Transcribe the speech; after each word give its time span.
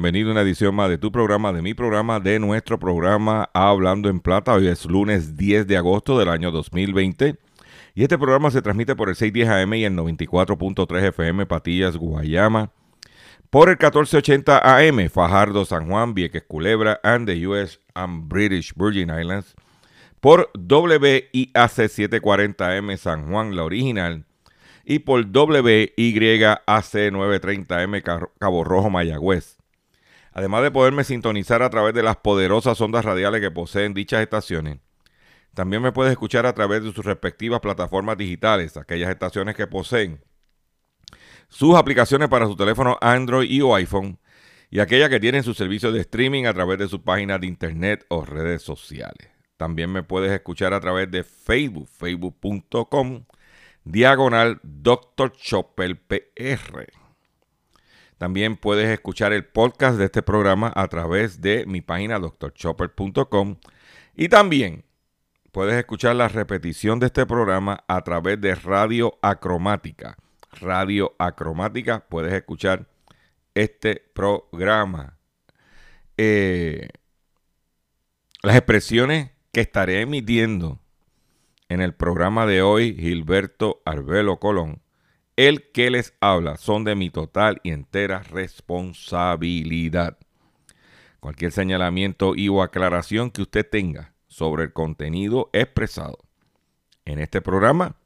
Bienvenido 0.00 0.30
a 0.30 0.32
una 0.32 0.40
edición 0.40 0.74
más 0.74 0.88
de 0.88 0.96
tu 0.96 1.12
programa, 1.12 1.52
de 1.52 1.60
mi 1.60 1.74
programa, 1.74 2.20
de 2.20 2.38
nuestro 2.38 2.78
programa 2.78 3.50
Hablando 3.52 4.08
en 4.08 4.18
Plata. 4.20 4.54
Hoy 4.54 4.66
es 4.66 4.86
lunes 4.86 5.36
10 5.36 5.66
de 5.66 5.76
agosto 5.76 6.18
del 6.18 6.30
año 6.30 6.50
2020 6.50 7.36
y 7.94 8.02
este 8.02 8.16
programa 8.16 8.50
se 8.50 8.62
transmite 8.62 8.96
por 8.96 9.10
el 9.10 9.14
610 9.14 9.50
AM 9.50 9.74
y 9.74 9.84
el 9.84 9.94
94.3 9.94 11.08
FM 11.08 11.44
Patillas, 11.44 11.98
Guayama, 11.98 12.70
por 13.50 13.68
el 13.68 13.74
1480 13.74 14.62
AM 14.64 15.10
Fajardo, 15.10 15.66
San 15.66 15.86
Juan, 15.90 16.14
Vieques, 16.14 16.44
Culebra, 16.48 16.98
and 17.02 17.28
the 17.28 17.46
US 17.46 17.78
and 17.92 18.26
British 18.26 18.72
Virgin 18.74 19.10
Islands, 19.10 19.54
por 20.20 20.50
WIAC 20.54 21.68
740 21.68 22.72
AM 22.74 22.96
San 22.96 23.30
Juan, 23.30 23.54
la 23.54 23.64
original, 23.64 24.24
y 24.82 25.00
por 25.00 25.26
WYAC 25.26 26.64
930M 26.66 28.30
Cabo 28.38 28.64
Rojo 28.64 28.88
Mayagüez. 28.88 29.59
Además 30.32 30.62
de 30.62 30.70
poderme 30.70 31.04
sintonizar 31.04 31.62
a 31.62 31.70
través 31.70 31.94
de 31.94 32.02
las 32.02 32.16
poderosas 32.16 32.80
ondas 32.80 33.04
radiales 33.04 33.40
que 33.40 33.50
poseen 33.50 33.94
dichas 33.94 34.22
estaciones, 34.22 34.78
también 35.54 35.82
me 35.82 35.92
puedes 35.92 36.12
escuchar 36.12 36.46
a 36.46 36.54
través 36.54 36.82
de 36.84 36.92
sus 36.92 37.04
respectivas 37.04 37.60
plataformas 37.60 38.16
digitales, 38.16 38.76
aquellas 38.76 39.10
estaciones 39.10 39.56
que 39.56 39.66
poseen 39.66 40.22
sus 41.48 41.74
aplicaciones 41.74 42.28
para 42.28 42.46
su 42.46 42.54
teléfono 42.54 42.96
Android 43.00 43.50
y 43.50 43.60
o 43.60 43.74
iPhone 43.74 44.18
y 44.70 44.78
aquellas 44.78 45.08
que 45.08 45.18
tienen 45.18 45.42
su 45.42 45.52
servicio 45.52 45.90
de 45.90 46.00
streaming 46.00 46.44
a 46.44 46.54
través 46.54 46.78
de 46.78 46.88
sus 46.88 47.00
páginas 47.00 47.40
de 47.40 47.48
internet 47.48 48.06
o 48.08 48.24
redes 48.24 48.62
sociales. 48.62 49.28
También 49.56 49.90
me 49.90 50.04
puedes 50.04 50.30
escuchar 50.30 50.72
a 50.72 50.80
través 50.80 51.10
de 51.10 51.24
Facebook, 51.24 51.88
facebook.com 51.88 53.24
diagonal 53.84 54.60
Dr. 54.62 55.32
Chopper 55.32 56.00
PR. 56.06 56.99
También 58.20 58.58
puedes 58.58 58.90
escuchar 58.90 59.32
el 59.32 59.46
podcast 59.46 59.96
de 59.96 60.04
este 60.04 60.20
programa 60.20 60.70
a 60.76 60.88
través 60.88 61.40
de 61.40 61.64
mi 61.64 61.80
página 61.80 62.18
drchopper.com 62.18 63.56
y 64.14 64.28
también 64.28 64.84
puedes 65.52 65.74
escuchar 65.76 66.16
la 66.16 66.28
repetición 66.28 67.00
de 67.00 67.06
este 67.06 67.24
programa 67.24 67.82
a 67.88 68.02
través 68.02 68.38
de 68.38 68.54
Radio 68.54 69.18
Acromática. 69.22 70.18
Radio 70.60 71.14
Acromática, 71.18 72.04
puedes 72.10 72.34
escuchar 72.34 72.86
este 73.54 74.02
programa. 74.12 75.16
Eh, 76.18 76.90
las 78.42 78.54
expresiones 78.54 79.30
que 79.50 79.62
estaré 79.62 80.02
emitiendo 80.02 80.78
en 81.70 81.80
el 81.80 81.94
programa 81.94 82.44
de 82.44 82.60
hoy 82.60 82.94
Gilberto 82.94 83.80
Arbelo 83.86 84.38
Colón, 84.40 84.82
el 85.48 85.70
que 85.72 85.90
les 85.90 86.12
habla 86.20 86.58
son 86.58 86.84
de 86.84 86.94
mi 86.94 87.08
total 87.08 87.60
y 87.62 87.70
entera 87.70 88.18
responsabilidad. 88.24 90.18
Cualquier 91.18 91.50
señalamiento 91.50 92.34
y 92.36 92.50
o 92.50 92.62
aclaración 92.62 93.30
que 93.30 93.40
usted 93.40 93.66
tenga 93.66 94.12
sobre 94.28 94.64
el 94.64 94.74
contenido 94.74 95.48
expresado 95.54 96.18
en 97.06 97.20
este 97.20 97.40
programa, 97.40 97.96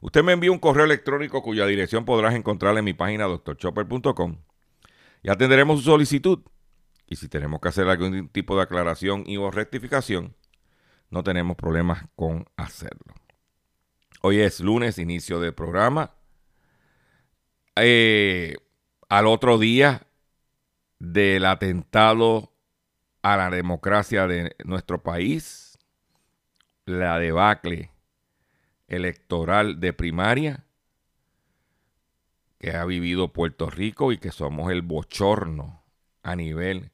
usted 0.00 0.24
me 0.24 0.32
envía 0.32 0.50
un 0.50 0.58
correo 0.58 0.86
electrónico 0.86 1.42
cuya 1.42 1.66
dirección 1.66 2.06
podrás 2.06 2.34
encontrar 2.34 2.78
en 2.78 2.86
mi 2.86 2.94
página 2.94 3.24
doctorchopper.com 3.24 4.38
y 5.22 5.28
atenderemos 5.28 5.80
su 5.80 5.90
solicitud. 5.90 6.38
Y 7.06 7.16
si 7.16 7.28
tenemos 7.28 7.60
que 7.60 7.68
hacer 7.68 7.86
algún 7.86 8.30
tipo 8.30 8.56
de 8.56 8.62
aclaración 8.62 9.24
y 9.26 9.36
o 9.36 9.50
rectificación, 9.50 10.34
no 11.10 11.22
tenemos 11.22 11.54
problemas 11.54 12.06
con 12.16 12.46
hacerlo. 12.56 13.12
Hoy 14.22 14.40
es 14.40 14.60
lunes, 14.60 14.98
inicio 14.98 15.38
del 15.38 15.52
programa. 15.52 16.17
Eh, 17.80 18.56
al 19.08 19.26
otro 19.26 19.58
día 19.58 20.06
del 20.98 21.44
atentado 21.44 22.52
a 23.22 23.36
la 23.36 23.50
democracia 23.50 24.26
de 24.26 24.56
nuestro 24.64 25.02
país, 25.02 25.78
la 26.84 27.18
debacle 27.18 27.90
electoral 28.88 29.80
de 29.80 29.92
primaria 29.92 30.64
que 32.58 32.72
ha 32.72 32.84
vivido 32.84 33.32
Puerto 33.32 33.70
Rico 33.70 34.12
y 34.12 34.18
que 34.18 34.32
somos 34.32 34.72
el 34.72 34.82
bochorno 34.82 35.82
a 36.22 36.34
nivel 36.34 36.90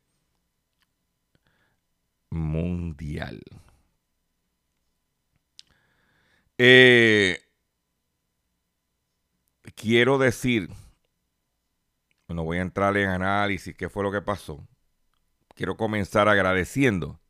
mundial. 2.30 3.40
Eh, 6.58 7.43
quiero 9.74 10.18
decir, 10.18 10.70
no 12.28 12.44
voy 12.44 12.58
a 12.58 12.62
entrar 12.62 12.96
en 12.96 13.08
análisis, 13.08 13.74
qué 13.76 13.88
fue 13.88 14.02
lo 14.02 14.12
que 14.12 14.22
pasó. 14.22 14.66
Quiero 15.54 15.76
comenzar 15.76 16.28
agradeciendo 16.28 17.20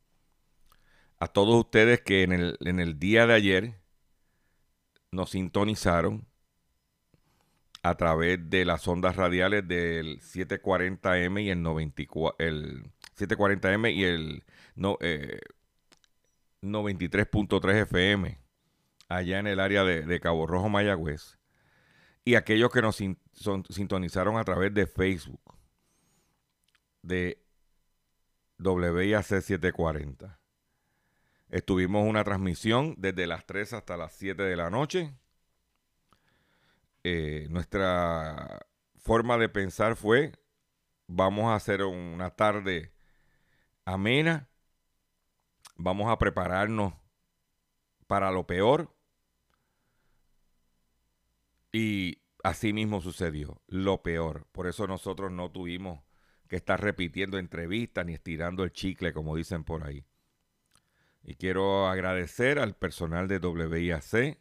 a 1.19 1.27
todos 1.27 1.55
ustedes 1.55 2.01
que 2.01 2.23
en 2.23 2.31
el, 2.33 2.57
en 2.61 2.79
el 2.79 2.99
día 2.99 3.27
de 3.27 3.33
ayer 3.33 3.79
nos 5.11 5.31
sintonizaron 5.31 6.27
a 7.83 7.95
través 7.95 8.49
de 8.49 8.65
las 8.65 8.87
ondas 8.87 9.15
radiales 9.15 9.67
del 9.67 10.19
740M 10.19 11.43
y 11.43 11.49
el 11.51 11.61
94, 11.61 12.35
el 12.39 12.91
740M 13.15 13.93
y 13.93 14.03
el 14.03 14.43
no, 14.75 14.97
93.3 16.61 17.73
eh, 17.73 17.81
FM 17.81 18.39
allá 19.07 19.39
en 19.39 19.47
el 19.47 19.59
área 19.59 19.83
de, 19.83 20.19
Cabo 20.19 20.47
Rojo, 20.47 20.67
Mayagüez, 20.67 21.37
y 22.25 22.33
aquellos 22.33 22.71
que 22.71 22.81
nos 22.81 22.97
sintonizaron 23.69 24.37
a 24.37 24.43
través 24.43 24.73
de 24.73 24.87
Facebook 24.87 25.39
de 27.03 27.39
WIAC 28.57 29.23
740. 29.23 30.39
Estuvimos 31.49 32.07
una 32.07 32.23
transmisión 32.23 32.95
desde 32.97 33.27
las 33.27 33.45
3 33.45 33.73
hasta 33.73 33.95
las 33.95 34.13
7 34.13 34.41
de 34.41 34.55
la 34.55 34.71
noche. 34.71 35.13
Eh, 37.03 37.45
nuestra 37.51 38.65
forma 38.97 39.37
de 39.37 39.47
pensar 39.47 39.95
fue, 39.95 40.31
vamos 41.05 41.45
a 41.51 41.55
hacer 41.55 41.83
una 41.83 42.31
tarde 42.31 42.91
amena, 43.85 44.49
vamos 45.75 46.11
a 46.11 46.17
prepararnos 46.17 46.95
para 48.07 48.31
lo 48.31 48.47
peor 48.47 48.94
y 51.75 52.21
así 52.41 52.71
mismo 52.71 53.01
sucedió, 53.01 53.61
lo 53.67 54.01
peor. 54.01 54.47
Por 54.53 54.65
eso 54.65 54.87
nosotros 54.87 55.29
no 55.29 55.51
tuvimos 55.51 55.99
que 56.47 56.55
estar 56.55 56.81
repitiendo 56.81 57.37
entrevistas 57.37 58.05
ni 58.05 58.13
estirando 58.13 58.63
el 58.63 58.71
chicle, 58.71 59.11
como 59.11 59.35
dicen 59.35 59.65
por 59.65 59.83
ahí. 59.83 60.05
Y 61.21 61.35
quiero 61.35 61.89
agradecer 61.89 62.59
al 62.59 62.77
personal 62.77 63.27
de 63.27 63.39
WIAC, 63.39 64.39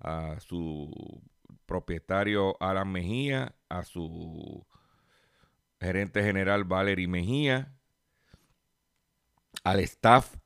a 0.00 0.40
su 0.40 1.22
propietario 1.64 2.58
Alan 2.60 2.92
Mejía, 2.92 3.54
a 3.70 3.82
su 3.84 4.66
gerente 5.80 6.22
general 6.22 6.64
Valerie 6.64 7.08
Mejía, 7.08 7.74
al 9.64 9.80
staff 9.80 10.36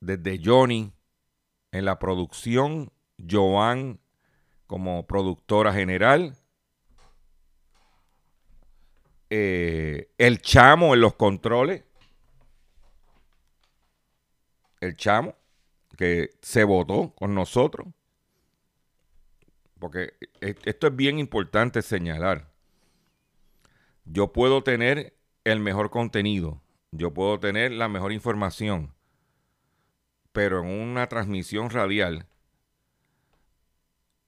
desde 0.00 0.40
Johnny 0.44 0.92
en 1.70 1.84
la 1.84 2.00
producción, 2.00 2.92
Joan 3.18 4.00
como 4.68 5.06
productora 5.06 5.72
general, 5.72 6.36
eh, 9.30 10.10
el 10.18 10.40
chamo 10.42 10.94
en 10.94 11.00
los 11.00 11.14
controles, 11.14 11.84
el 14.80 14.94
chamo 14.94 15.34
que 15.96 16.30
se 16.42 16.64
votó 16.64 17.14
con 17.14 17.34
nosotros, 17.34 17.88
porque 19.78 20.12
e, 20.42 20.54
esto 20.64 20.86
es 20.86 20.94
bien 20.94 21.18
importante 21.18 21.80
señalar. 21.80 22.52
Yo 24.04 24.34
puedo 24.34 24.62
tener 24.62 25.16
el 25.44 25.60
mejor 25.60 25.88
contenido, 25.88 26.60
yo 26.90 27.14
puedo 27.14 27.40
tener 27.40 27.72
la 27.72 27.88
mejor 27.88 28.12
información, 28.12 28.94
pero 30.32 30.60
en 30.60 30.68
una 30.68 31.06
transmisión 31.08 31.70
radial, 31.70 32.26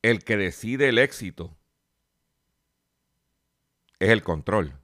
el 0.02 0.24
que 0.24 0.36
decide 0.36 0.88
el 0.88 0.98
éxito 0.98 1.56
es 3.98 4.10
el 4.10 4.22
control. 4.22 4.74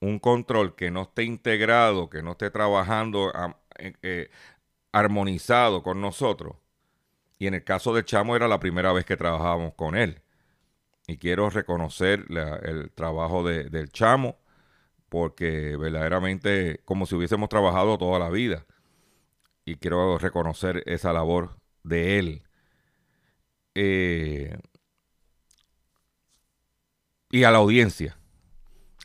Un 0.00 0.18
control 0.18 0.76
que 0.76 0.90
no 0.90 1.02
esté 1.02 1.24
integrado, 1.24 2.08
que 2.08 2.22
no 2.22 2.32
esté 2.32 2.50
trabajando 2.50 3.32
eh, 3.78 3.94
eh, 4.02 4.30
armonizado 4.92 5.82
con 5.82 6.00
nosotros. 6.00 6.56
Y 7.38 7.46
en 7.46 7.54
el 7.54 7.64
caso 7.64 7.94
de 7.94 8.04
Chamo 8.04 8.36
era 8.36 8.48
la 8.48 8.60
primera 8.60 8.92
vez 8.92 9.04
que 9.04 9.16
trabajábamos 9.16 9.74
con 9.74 9.96
él. 9.96 10.22
Y 11.06 11.18
quiero 11.18 11.50
reconocer 11.50 12.26
el 12.62 12.90
trabajo 12.92 13.42
del 13.42 13.90
Chamo, 13.90 14.38
porque 15.08 15.76
verdaderamente 15.76 16.80
como 16.84 17.06
si 17.06 17.16
hubiésemos 17.16 17.48
trabajado 17.48 17.98
toda 17.98 18.18
la 18.18 18.30
vida. 18.30 18.66
Y 19.64 19.76
quiero 19.76 20.18
reconocer 20.18 20.82
esa 20.86 21.12
labor 21.12 21.56
de 21.82 22.18
él. 22.18 22.42
Eh, 23.74 24.56
y 27.30 27.44
a 27.44 27.50
la 27.50 27.58
audiencia, 27.58 28.16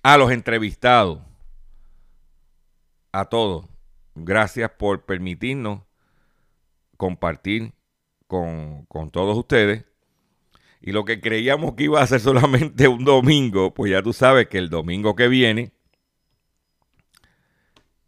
a 0.04 0.18
los 0.18 0.32
entrevistados, 0.32 1.20
a 3.12 3.26
todos. 3.26 3.66
Gracias 4.16 4.72
por 4.72 5.06
permitirnos 5.06 5.82
compartir 6.98 7.74
con, 8.28 8.86
con, 8.86 9.12
todos 9.12 9.38
ustedes. 9.38 9.86
Y 10.82 10.92
lo 10.92 11.06
que 11.06 11.20
creíamos 11.20 11.74
que 11.76 11.84
iba 11.84 12.02
a 12.02 12.08
ser 12.08 12.20
solamente 12.20 12.88
un 12.88 13.06
domingo, 13.06 13.74
pues 13.74 13.92
ya 13.92 14.02
tú 14.02 14.14
sabes 14.14 14.48
que 14.48 14.58
el 14.58 14.70
domingo 14.70 15.16
que 15.16 15.28
viene 15.28 15.72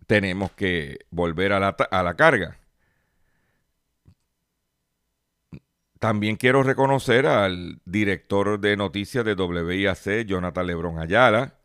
tenemos 0.07 0.51
que 0.53 1.05
volver 1.11 1.53
a 1.53 1.59
la, 1.59 1.69
a 1.69 2.03
la 2.03 2.15
carga. 2.15 2.57
También 5.99 6.35
quiero 6.35 6.63
reconocer 6.63 7.25
al 7.25 7.79
director 7.85 8.59
de 8.59 8.77
noticias 8.77 9.25
de 9.25 9.33
WIAC, 9.33 10.25
Jonathan 10.25 10.67
Lebrón 10.67 10.99
Ayala, 10.99 11.55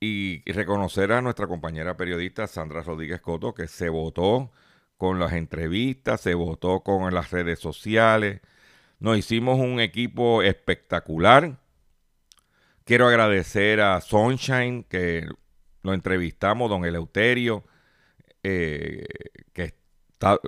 y 0.00 0.42
reconocer 0.52 1.12
a 1.12 1.22
nuestra 1.22 1.46
compañera 1.46 1.96
periodista 1.96 2.46
Sandra 2.46 2.82
Rodríguez 2.82 3.20
Coto, 3.22 3.54
que 3.54 3.66
se 3.68 3.88
votó 3.88 4.52
con 4.98 5.18
las 5.18 5.32
entrevistas, 5.32 6.20
se 6.20 6.34
votó 6.34 6.80
con 6.80 7.14
las 7.14 7.30
redes 7.30 7.58
sociales. 7.60 8.40
Nos 8.98 9.16
hicimos 9.18 9.58
un 9.58 9.80
equipo 9.80 10.42
espectacular. 10.42 11.58
Quiero 12.84 13.06
agradecer 13.08 13.80
a 13.80 14.00
Sunshine, 14.02 14.84
que 14.84 15.26
lo 15.82 15.94
entrevistamos, 15.94 16.68
don 16.68 16.84
Eleuterio, 16.84 17.64
eh, 18.42 19.06
que 19.54 19.74
está, 20.12 20.38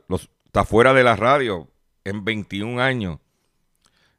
está 0.44 0.64
fuera 0.64 0.92
de 0.92 1.04
la 1.04 1.16
radio 1.16 1.70
en 2.08 2.24
21 2.24 2.80
años. 2.80 3.18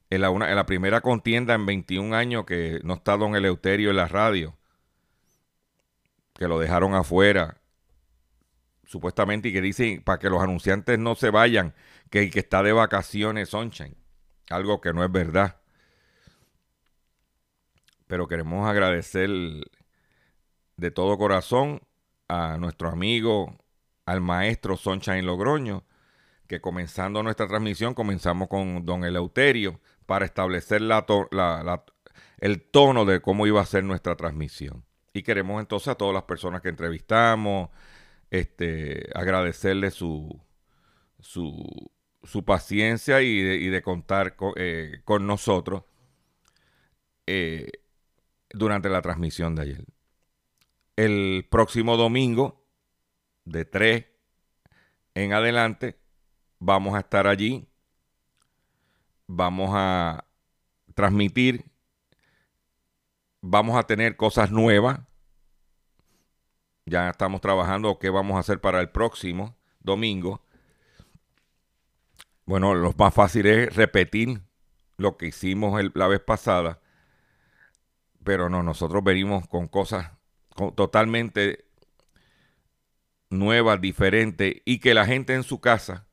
En 0.09 0.21
la, 0.21 0.29
en 0.29 0.55
la 0.55 0.65
primera 0.65 1.01
contienda 1.01 1.53
en 1.53 1.65
21 1.65 2.15
años 2.15 2.45
que 2.45 2.79
no 2.83 2.93
está 2.93 3.17
don 3.17 3.35
Eleuterio 3.35 3.89
en 3.89 3.97
la 3.97 4.07
radio 4.07 4.57
que 6.37 6.47
lo 6.47 6.59
dejaron 6.59 6.93
afuera, 6.93 7.57
supuestamente, 8.85 9.49
y 9.49 9.53
que 9.53 9.61
dicen 9.61 10.03
para 10.03 10.19
que 10.19 10.29
los 10.29 10.41
anunciantes 10.41 10.99
no 10.99 11.15
se 11.15 11.31
vayan, 11.31 11.73
que 12.09 12.19
el 12.19 12.31
que 12.31 12.39
está 12.39 12.63
de 12.63 12.73
vacaciones 12.73 13.49
Sunshine. 13.49 13.97
Algo 14.49 14.79
que 14.79 14.93
no 14.93 15.03
es 15.03 15.11
verdad. 15.11 15.57
Pero 18.05 18.27
queremos 18.27 18.69
agradecer 18.69 19.29
de 20.77 20.91
todo 20.91 21.17
corazón 21.17 21.81
a 22.29 22.57
nuestro 22.57 22.89
amigo, 22.89 23.57
al 24.05 24.21
maestro 24.21 24.77
Sunshine 24.77 25.25
Logroño, 25.25 25.83
que 26.47 26.61
comenzando 26.61 27.21
nuestra 27.23 27.47
transmisión 27.47 27.93
comenzamos 27.93 28.47
con 28.47 28.85
don 28.85 29.03
Eleuterio 29.03 29.79
para 30.05 30.25
establecer 30.25 30.81
el 32.39 32.61
tono 32.71 33.05
de 33.05 33.21
cómo 33.21 33.47
iba 33.47 33.61
a 33.61 33.65
ser 33.65 33.83
nuestra 33.83 34.15
transmisión. 34.15 34.85
Y 35.13 35.23
queremos 35.23 35.59
entonces 35.59 35.89
a 35.89 35.95
todas 35.95 36.13
las 36.13 36.23
personas 36.23 36.61
que 36.61 36.69
entrevistamos, 36.69 37.69
este, 38.29 39.09
agradecerle 39.13 39.91
su, 39.91 40.41
su, 41.19 41.91
su 42.23 42.45
paciencia 42.45 43.21
y 43.21 43.69
de, 43.69 43.81
contar 43.81 44.35
eh, 44.55 45.01
con, 45.05 45.25
nosotros 45.27 45.83
eh, 47.25 47.71
durante 48.49 48.89
la 48.89 49.01
transmisión 49.01 49.55
de 49.55 49.61
ayer. 49.61 49.85
El 50.95 51.47
próximo 51.49 51.97
domingo, 51.97 52.65
de 53.45 53.65
3 53.65 54.05
en 55.15 55.33
adelante, 55.33 55.97
vamos 56.59 56.95
a 56.95 56.99
estar 56.99 57.27
allí. 57.27 57.67
Vamos 59.27 59.71
a 59.73 60.25
transmitir. 60.93 61.65
Vamos 63.41 63.77
a 63.77 63.83
tener 63.83 64.17
cosas 64.17 64.51
nuevas. 64.51 64.99
Ya 66.85 67.09
estamos 67.09 67.41
trabajando 67.41 67.99
qué 67.99 68.09
vamos 68.09 68.37
a 68.37 68.39
hacer 68.39 68.61
para 68.61 68.79
el 68.79 68.89
próximo 68.89 69.57
domingo. 69.79 70.41
Bueno, 72.45 72.73
lo 72.75 72.93
más 72.97 73.13
fácil 73.13 73.45
es 73.45 73.75
repetir 73.75 74.41
lo 74.95 75.17
que 75.17 75.27
hicimos 75.27 75.81
la 75.93 76.07
vez 76.07 76.21
pasada. 76.21 76.79
Pero 78.23 78.49
no, 78.49 78.63
nosotros 78.63 79.03
venimos 79.03 79.47
con 79.47 79.67
cosas 79.67 80.11
totalmente 80.75 81.65
nuevas, 83.29 83.81
diferentes, 83.81 84.61
y 84.65 84.79
que 84.79 84.93
la 84.93 85.05
gente 85.05 85.33
en 85.33 85.43
su 85.43 85.59
casa 85.59 86.06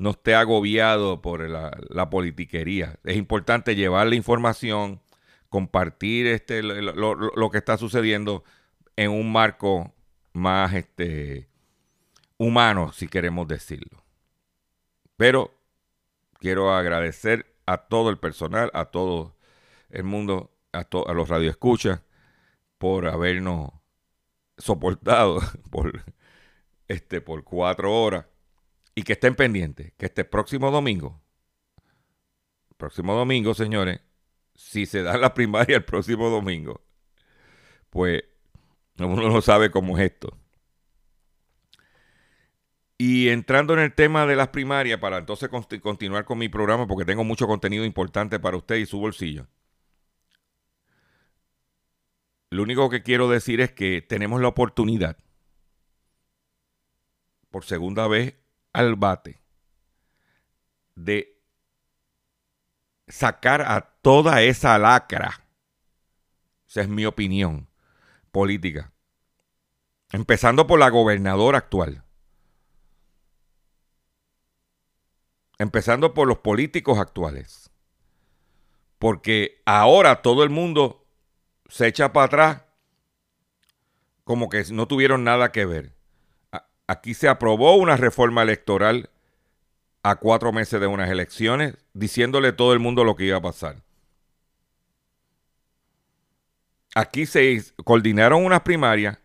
no 0.00 0.10
esté 0.10 0.34
agobiado 0.34 1.20
por 1.20 1.46
la, 1.46 2.08
politiquería. 2.08 2.98
Es 3.04 3.18
importante 3.18 3.76
llevar 3.76 4.06
la 4.06 4.14
información, 4.14 5.02
compartir 5.50 6.26
este, 6.26 6.62
lo, 6.62 7.14
lo 7.14 7.50
que 7.50 7.58
está 7.58 7.76
sucediendo 7.76 8.42
en 8.96 9.10
un 9.10 9.30
marco 9.30 9.92
más 10.32 10.72
este, 10.72 11.50
humano, 12.38 12.92
si 12.92 13.08
queremos 13.08 13.46
decirlo. 13.46 14.02
Pero 15.18 15.52
quiero 16.38 16.72
agradecer 16.74 17.54
a 17.66 17.76
todo 17.76 18.08
el 18.08 18.16
personal, 18.18 18.70
a 18.72 18.86
todo 18.86 19.36
el 19.90 20.04
mundo, 20.04 20.50
a, 20.72 20.86
a 21.06 21.12
los 21.12 21.28
radioescuchas, 21.28 22.00
por 22.78 23.06
habernos 23.06 23.70
soportado 24.56 25.40
por, 25.70 26.04
este, 26.88 27.20
por 27.20 27.44
cuatro 27.44 27.94
horas. 27.94 28.24
Y 28.94 29.02
que 29.02 29.14
estén 29.14 29.34
pendientes, 29.34 29.92
que 29.96 30.06
este 30.06 30.24
próximo 30.24 30.70
domingo, 30.70 31.22
próximo 32.76 33.14
domingo, 33.14 33.54
señores, 33.54 34.00
si 34.54 34.86
se 34.86 35.02
da 35.02 35.16
la 35.16 35.32
primaria 35.32 35.76
el 35.76 35.84
próximo 35.84 36.28
domingo, 36.28 36.82
pues 37.90 38.24
uno 38.98 39.28
no 39.28 39.40
sabe 39.40 39.70
cómo 39.70 39.96
es 39.98 40.10
esto. 40.10 40.36
Y 42.98 43.28
entrando 43.28 43.72
en 43.72 43.80
el 43.80 43.94
tema 43.94 44.26
de 44.26 44.36
las 44.36 44.48
primarias, 44.48 45.00
para 45.00 45.18
entonces 45.18 45.48
continuar 45.80 46.24
con 46.26 46.36
mi 46.36 46.50
programa, 46.50 46.86
porque 46.86 47.06
tengo 47.06 47.24
mucho 47.24 47.46
contenido 47.46 47.84
importante 47.84 48.38
para 48.38 48.58
usted 48.58 48.76
y 48.76 48.86
su 48.86 48.98
bolsillo. 48.98 49.46
Lo 52.50 52.62
único 52.62 52.90
que 52.90 53.02
quiero 53.02 53.30
decir 53.30 53.60
es 53.60 53.72
que 53.72 54.02
tenemos 54.02 54.40
la 54.40 54.48
oportunidad, 54.48 55.16
por 57.50 57.64
segunda 57.64 58.06
vez 58.06 58.39
al 58.72 58.96
bate, 58.96 59.40
de 60.94 61.40
sacar 63.08 63.62
a 63.62 63.80
toda 64.02 64.42
esa 64.42 64.78
lacra, 64.78 65.46
esa 66.68 66.82
es 66.82 66.88
mi 66.88 67.04
opinión, 67.04 67.68
política. 68.30 68.92
Empezando 70.12 70.66
por 70.66 70.78
la 70.78 70.88
gobernadora 70.88 71.58
actual. 71.58 72.04
Empezando 75.58 76.14
por 76.14 76.26
los 76.26 76.38
políticos 76.38 76.98
actuales. 76.98 77.70
Porque 78.98 79.62
ahora 79.66 80.22
todo 80.22 80.42
el 80.42 80.50
mundo 80.50 81.06
se 81.68 81.86
echa 81.86 82.12
para 82.12 82.26
atrás 82.26 82.62
como 84.24 84.48
que 84.48 84.62
no 84.72 84.86
tuvieron 84.86 85.24
nada 85.24 85.52
que 85.52 85.64
ver. 85.64 85.99
Aquí 86.90 87.14
se 87.14 87.28
aprobó 87.28 87.76
una 87.76 87.96
reforma 87.96 88.42
electoral 88.42 89.10
a 90.02 90.16
cuatro 90.16 90.52
meses 90.52 90.80
de 90.80 90.88
unas 90.88 91.08
elecciones, 91.08 91.76
diciéndole 91.94 92.48
a 92.48 92.56
todo 92.56 92.72
el 92.72 92.80
mundo 92.80 93.04
lo 93.04 93.14
que 93.14 93.26
iba 93.26 93.36
a 93.36 93.42
pasar. 93.42 93.76
Aquí 96.96 97.26
se 97.26 97.62
coordinaron 97.84 98.44
unas 98.44 98.62
primarias 98.62 99.18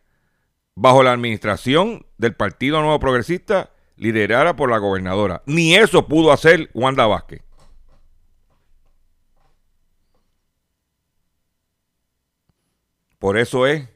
bajo 0.75 1.01
la 1.01 1.13
administración 1.13 2.05
del 2.19 2.35
Partido 2.35 2.81
Nuevo 2.81 2.99
Progresista, 2.99 3.71
liderada 3.95 4.55
por 4.55 4.69
la 4.69 4.77
gobernadora. 4.77 5.41
Ni 5.47 5.75
eso 5.75 6.07
pudo 6.07 6.31
hacer 6.31 6.69
Wanda 6.75 7.07
Vázquez. 7.07 7.41
Por 13.17 13.39
eso 13.39 13.65
es 13.65 13.94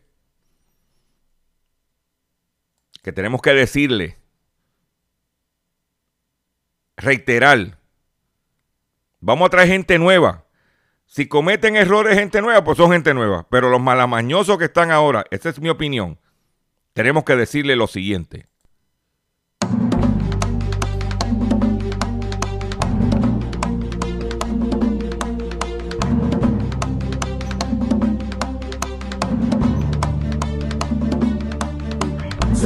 que 3.10 3.13
tenemos 3.13 3.42
que 3.42 3.56
decirle, 3.56 4.18
reiterar, 6.96 7.80
vamos 9.20 9.48
a 9.48 9.50
traer 9.50 9.68
gente 9.68 9.98
nueva. 9.98 10.46
Si 11.08 11.28
cometen 11.28 11.75
errores 11.75 12.16
gente 12.20 12.39
nueva, 12.39 12.63
pues 12.63 12.78
son 12.78 12.92
gente 12.92 13.16
nueva. 13.16 13.48
Pero 13.50 13.72
los 13.72 13.82
malamañosos 13.82 14.60
que 14.60 14.66
están 14.66 14.92
ahora, 14.92 15.25
esa 15.32 15.50
es 15.50 15.60
mi 15.60 15.70
opinión, 15.70 16.20
tenemos 16.94 17.24
que 17.24 17.36
decirle 17.36 17.75
lo 17.75 17.88
siguiente. 17.88 18.46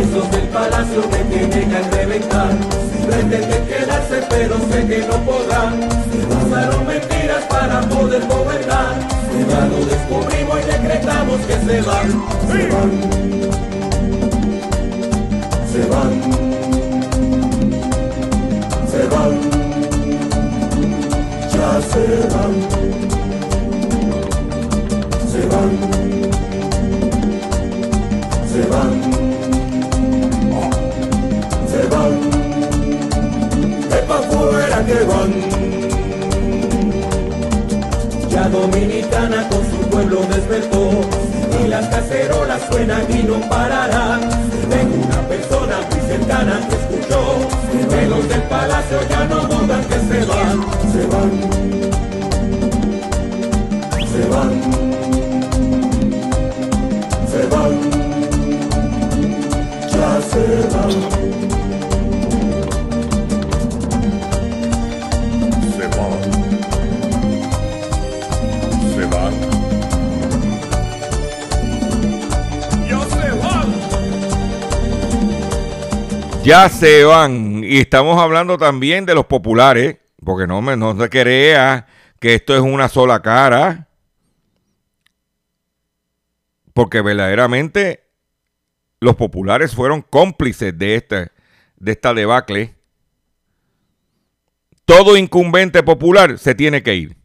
Esos 0.00 0.30
del 0.30 0.48
palacio 0.48 1.02
me 1.12 1.18
tienen 1.24 1.74
a 1.74 1.80
reventar. 1.90 2.56
Pretenden 3.06 3.66
quedarse, 3.66 4.22
pero 4.30 4.56
sé 4.70 4.86
que 4.86 5.06
no 5.06 5.16
podrán. 5.26 5.80
Usaron 6.46 6.86
mentiras 6.86 7.44
para 7.50 7.82
poder 7.82 8.26
gobernar. 8.26 8.98
Ya 9.48 9.66
lo 9.66 9.84
descubrimos 9.84 10.58
y 10.60 10.64
decretamos 10.70 11.40
que 11.42 11.52
se 11.52 11.82
van. 11.82 12.08
Se 12.48 12.66
van. 12.68 12.90
Se 15.70 15.82
van. 15.92 16.12
Se 18.90 19.02
van. 19.12 19.32
Ya 21.52 21.70
se 21.92 22.04
van. 22.32 22.54
Se 25.30 25.46
van. 25.46 26.29
Fuera 34.22 34.84
que 34.84 35.04
van. 35.04 35.32
Ya 38.30 38.48
Dominicana 38.48 39.48
con 39.48 39.70
su 39.70 39.76
pueblo 39.90 40.20
despertó 40.32 40.90
y 41.62 41.68
las 41.68 41.86
cacerolas 41.88 42.60
suenan 42.70 43.02
y 43.10 43.22
no 43.24 43.40
pararán. 43.48 44.20
Tengo 44.70 44.94
una 45.06 45.28
persona 45.28 45.76
muy 45.90 46.00
cercana 46.00 46.60
que 46.68 46.76
escuchó 46.76 47.20
que 47.88 48.06
los 48.06 48.28
del 48.28 48.42
palacio 48.42 48.98
ya 49.08 49.24
no 49.26 49.40
dudan 49.46 49.84
que 49.84 49.94
se 49.94 50.24
van, 50.26 50.60
se 50.92 51.06
van, 51.06 51.30
se 54.12 54.22
van, 54.28 54.50
se 57.30 57.46
van, 57.46 57.74
ya 59.90 60.20
se 60.30 60.76
van. 60.76 61.19
Ya 76.50 76.68
se 76.68 77.04
van. 77.04 77.62
Y 77.62 77.78
estamos 77.78 78.20
hablando 78.20 78.58
también 78.58 79.06
de 79.06 79.14
los 79.14 79.26
populares, 79.26 79.98
porque 80.24 80.48
no, 80.48 80.60
me, 80.60 80.76
no 80.76 81.00
se 81.00 81.08
crea 81.08 81.86
que 82.18 82.34
esto 82.34 82.56
es 82.56 82.60
una 82.60 82.88
sola 82.88 83.22
cara. 83.22 83.86
Porque 86.74 87.02
verdaderamente 87.02 88.02
los 88.98 89.14
populares 89.14 89.76
fueron 89.76 90.02
cómplices 90.02 90.76
de 90.76 90.96
esta, 90.96 91.30
de 91.76 91.92
esta 91.92 92.14
debacle. 92.14 92.74
Todo 94.84 95.16
incumbente 95.16 95.84
popular 95.84 96.36
se 96.36 96.56
tiene 96.56 96.82
que 96.82 96.96
ir. 96.96 97.16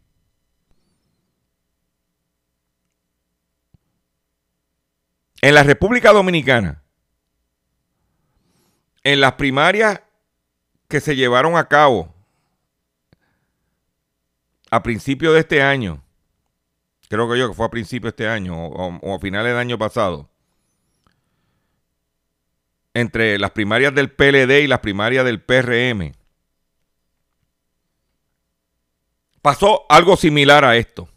En 5.40 5.52
la 5.52 5.64
República 5.64 6.12
Dominicana, 6.12 6.84
en 9.06 9.20
las 9.20 9.34
primarias 9.34 10.02
que 10.88 11.00
se 11.00 11.14
llevaron 11.14 11.56
a 11.56 11.68
cabo 11.68 12.12
a 14.68 14.82
principio 14.82 15.32
de 15.32 15.38
este 15.38 15.62
año, 15.62 16.02
creo 17.08 17.30
que 17.30 17.38
yo 17.38 17.48
que 17.48 17.54
fue 17.54 17.66
a 17.66 17.70
principio 17.70 18.06
de 18.06 18.10
este 18.10 18.28
año 18.28 18.56
o, 18.66 19.14
a 19.14 19.18
finales 19.20 19.52
del 19.52 19.60
año 19.60 19.78
pasado, 19.78 20.28
entre 22.94 23.38
las 23.38 23.52
primarias 23.52 23.94
del 23.94 24.10
PLD 24.10 24.64
y 24.64 24.66
las 24.66 24.80
primarias 24.80 25.24
del 25.24 25.40
PRM, 25.40 26.12
pasó 29.40 29.86
algo 29.88 30.16
similar 30.16 30.64
a 30.64 30.76
esto. 30.76 31.08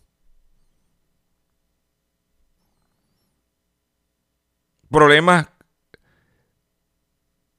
Problemas 4.92 5.48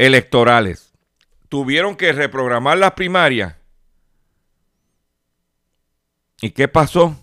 electorales. 0.00 0.94
Tuvieron 1.50 1.94
que 1.94 2.12
reprogramar 2.12 2.78
las 2.78 2.92
primarias. 2.92 3.54
¿Y 6.40 6.52
qué 6.52 6.68
pasó? 6.68 7.16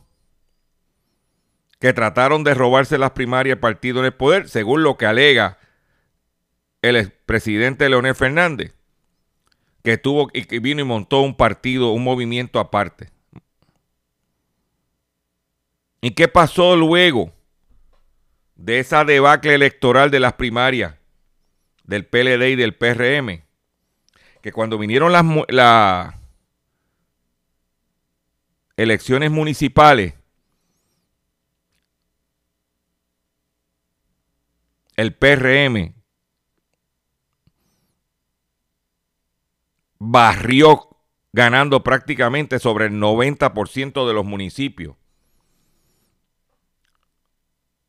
Que 1.79 1.91
trataron 1.91 2.43
de 2.43 2.53
robarse 2.53 2.99
las 2.99 3.11
primarias 3.11 3.55
el 3.55 3.59
partido 3.59 3.99
en 3.99 4.05
el 4.05 4.13
poder, 4.13 4.47
según 4.47 4.83
lo 4.83 4.95
que 4.95 5.07
alega 5.07 5.57
el 6.83 7.11
presidente 7.25 7.89
Leonel 7.89 8.13
Fernández, 8.13 8.75
que 9.83 9.97
tuvo 9.97 10.29
y 10.31 10.43
que 10.43 10.59
vino 10.59 10.81
y 10.81 10.85
montó 10.85 11.21
un 11.21 11.35
partido, 11.35 11.89
un 11.89 12.03
movimiento 12.03 12.59
aparte. 12.59 13.09
¿Y 15.99 16.11
qué 16.11 16.27
pasó 16.27 16.75
luego 16.75 17.33
de 18.55 18.77
esa 18.77 19.03
debacle 19.03 19.55
electoral 19.55 20.11
de 20.11 20.19
las 20.19 20.33
primarias 20.33 20.96
del 21.87 22.05
PLD 22.05 22.49
y 22.49 22.55
del 22.55 22.75
PRM? 22.75 23.43
Que 24.41 24.51
cuando 24.51 24.77
vinieron 24.77 25.11
las 25.11 26.15
elecciones 28.77 29.31
municipales, 29.31 30.13
el 34.95 35.15
PRM 35.15 35.95
barrió 39.99 40.89
ganando 41.33 41.83
prácticamente 41.83 42.59
sobre 42.59 42.85
el 42.85 42.93
90% 42.93 44.07
de 44.07 44.13
los 44.13 44.25
municipios, 44.25 44.95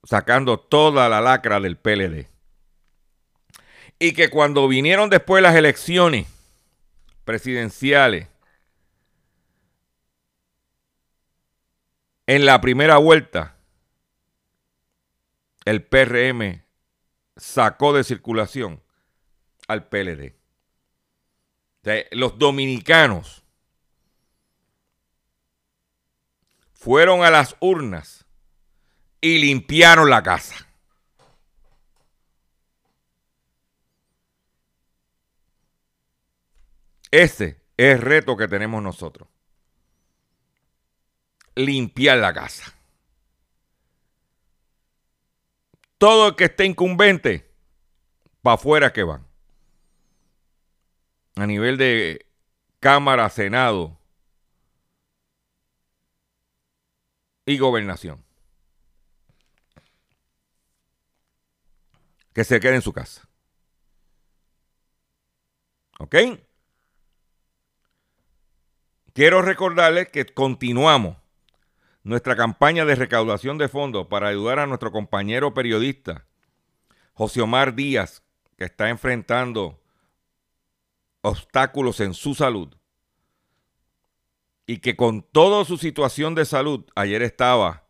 sacando 0.04 0.58
toda 0.58 1.08
la 1.08 1.20
lacra 1.20 1.60
del 1.60 1.78
PLD. 1.78 2.37
Y 3.98 4.12
que 4.12 4.30
cuando 4.30 4.68
vinieron 4.68 5.10
después 5.10 5.42
las 5.42 5.56
elecciones 5.56 6.26
presidenciales, 7.24 8.28
en 12.26 12.46
la 12.46 12.60
primera 12.60 12.98
vuelta, 12.98 13.56
el 15.64 15.82
PRM 15.82 16.62
sacó 17.36 17.92
de 17.92 18.04
circulación 18.04 18.82
al 19.66 19.88
PLD. 19.88 20.34
Los 22.12 22.38
dominicanos 22.38 23.42
fueron 26.72 27.24
a 27.24 27.30
las 27.30 27.56
urnas 27.60 28.26
y 29.20 29.38
limpiaron 29.38 30.10
la 30.10 30.22
casa. 30.22 30.67
Ese 37.10 37.62
es 37.76 37.96
el 37.96 38.00
reto 38.00 38.36
que 38.36 38.48
tenemos 38.48 38.82
nosotros. 38.82 39.28
Limpiar 41.54 42.18
la 42.18 42.32
casa. 42.32 42.74
Todo 45.96 46.28
el 46.28 46.36
que 46.36 46.44
esté 46.44 46.64
incumbente, 46.64 47.50
para 48.42 48.54
afuera 48.54 48.92
que 48.92 49.02
van. 49.02 49.26
A 51.34 51.46
nivel 51.46 51.76
de 51.76 52.26
Cámara, 52.80 53.28
Senado 53.30 53.98
y 57.46 57.58
Gobernación. 57.58 58.24
Que 62.32 62.44
se 62.44 62.60
quede 62.60 62.76
en 62.76 62.82
su 62.82 62.92
casa. 62.92 63.28
¿Ok? 65.98 66.14
Quiero 69.18 69.42
recordarles 69.42 70.10
que 70.10 70.26
continuamos 70.26 71.16
nuestra 72.04 72.36
campaña 72.36 72.84
de 72.84 72.94
recaudación 72.94 73.58
de 73.58 73.66
fondos 73.66 74.06
para 74.06 74.28
ayudar 74.28 74.60
a 74.60 74.66
nuestro 74.68 74.92
compañero 74.92 75.54
periodista 75.54 76.24
José 77.14 77.40
Omar 77.40 77.74
Díaz, 77.74 78.22
que 78.56 78.66
está 78.66 78.90
enfrentando 78.90 79.82
obstáculos 81.22 81.98
en 81.98 82.14
su 82.14 82.36
salud 82.36 82.76
y 84.66 84.78
que 84.78 84.94
con 84.94 85.22
toda 85.22 85.64
su 85.64 85.78
situación 85.78 86.36
de 86.36 86.44
salud 86.44 86.84
ayer 86.94 87.22
estaba 87.22 87.88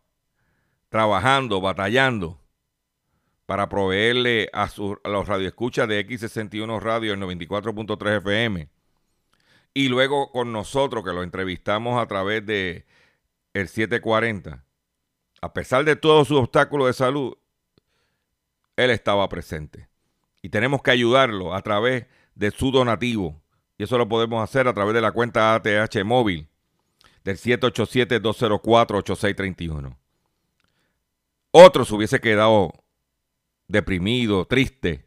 trabajando, 0.89 1.61
batallando 1.61 2.41
para 3.45 3.69
proveerle 3.69 4.49
a, 4.55 4.63
a 4.63 5.09
los 5.11 5.29
radioescuchas 5.29 5.89
de 5.89 6.07
X61 6.07 6.81
Radio 6.81 7.13
el 7.13 7.21
94.3 7.21 8.17
FM 8.17 8.78
y 9.79 9.87
luego 9.87 10.33
con 10.33 10.51
nosotros 10.51 11.05
que 11.05 11.13
lo 11.13 11.23
entrevistamos 11.23 12.03
a 12.03 12.09
través 12.09 12.45
de 12.45 12.85
el 13.55 13.69
740, 13.69 14.65
a 15.41 15.53
pesar 15.53 15.85
de 15.85 15.95
todos 15.95 16.27
sus 16.27 16.39
obstáculos 16.39 16.89
de 16.89 16.95
salud, 16.95 17.39
él 18.75 18.91
estaba 18.91 19.29
presente. 19.29 19.87
Y 20.43 20.49
tenemos 20.49 20.83
que 20.83 20.91
ayudarlo 20.91 21.55
a 21.55 21.63
través 21.63 22.07
de 22.35 22.51
su 22.51 22.73
donativo. 22.73 23.41
Y 23.77 23.85
eso 23.85 23.97
lo 23.99 24.09
podemos 24.09 24.43
hacer 24.43 24.67
a 24.67 24.75
través 24.75 24.95
de 24.95 25.01
la 25.01 25.13
cuenta 25.13 25.55
ATH 25.55 26.03
móvil 26.05 26.49
del 27.23 27.37
787-204-8631. 27.37 29.97
Otro 31.53 31.85
se 31.85 31.95
hubiese 31.95 32.21
quedado 32.21 32.73
deprimido, 33.69 34.45
triste. 34.45 35.07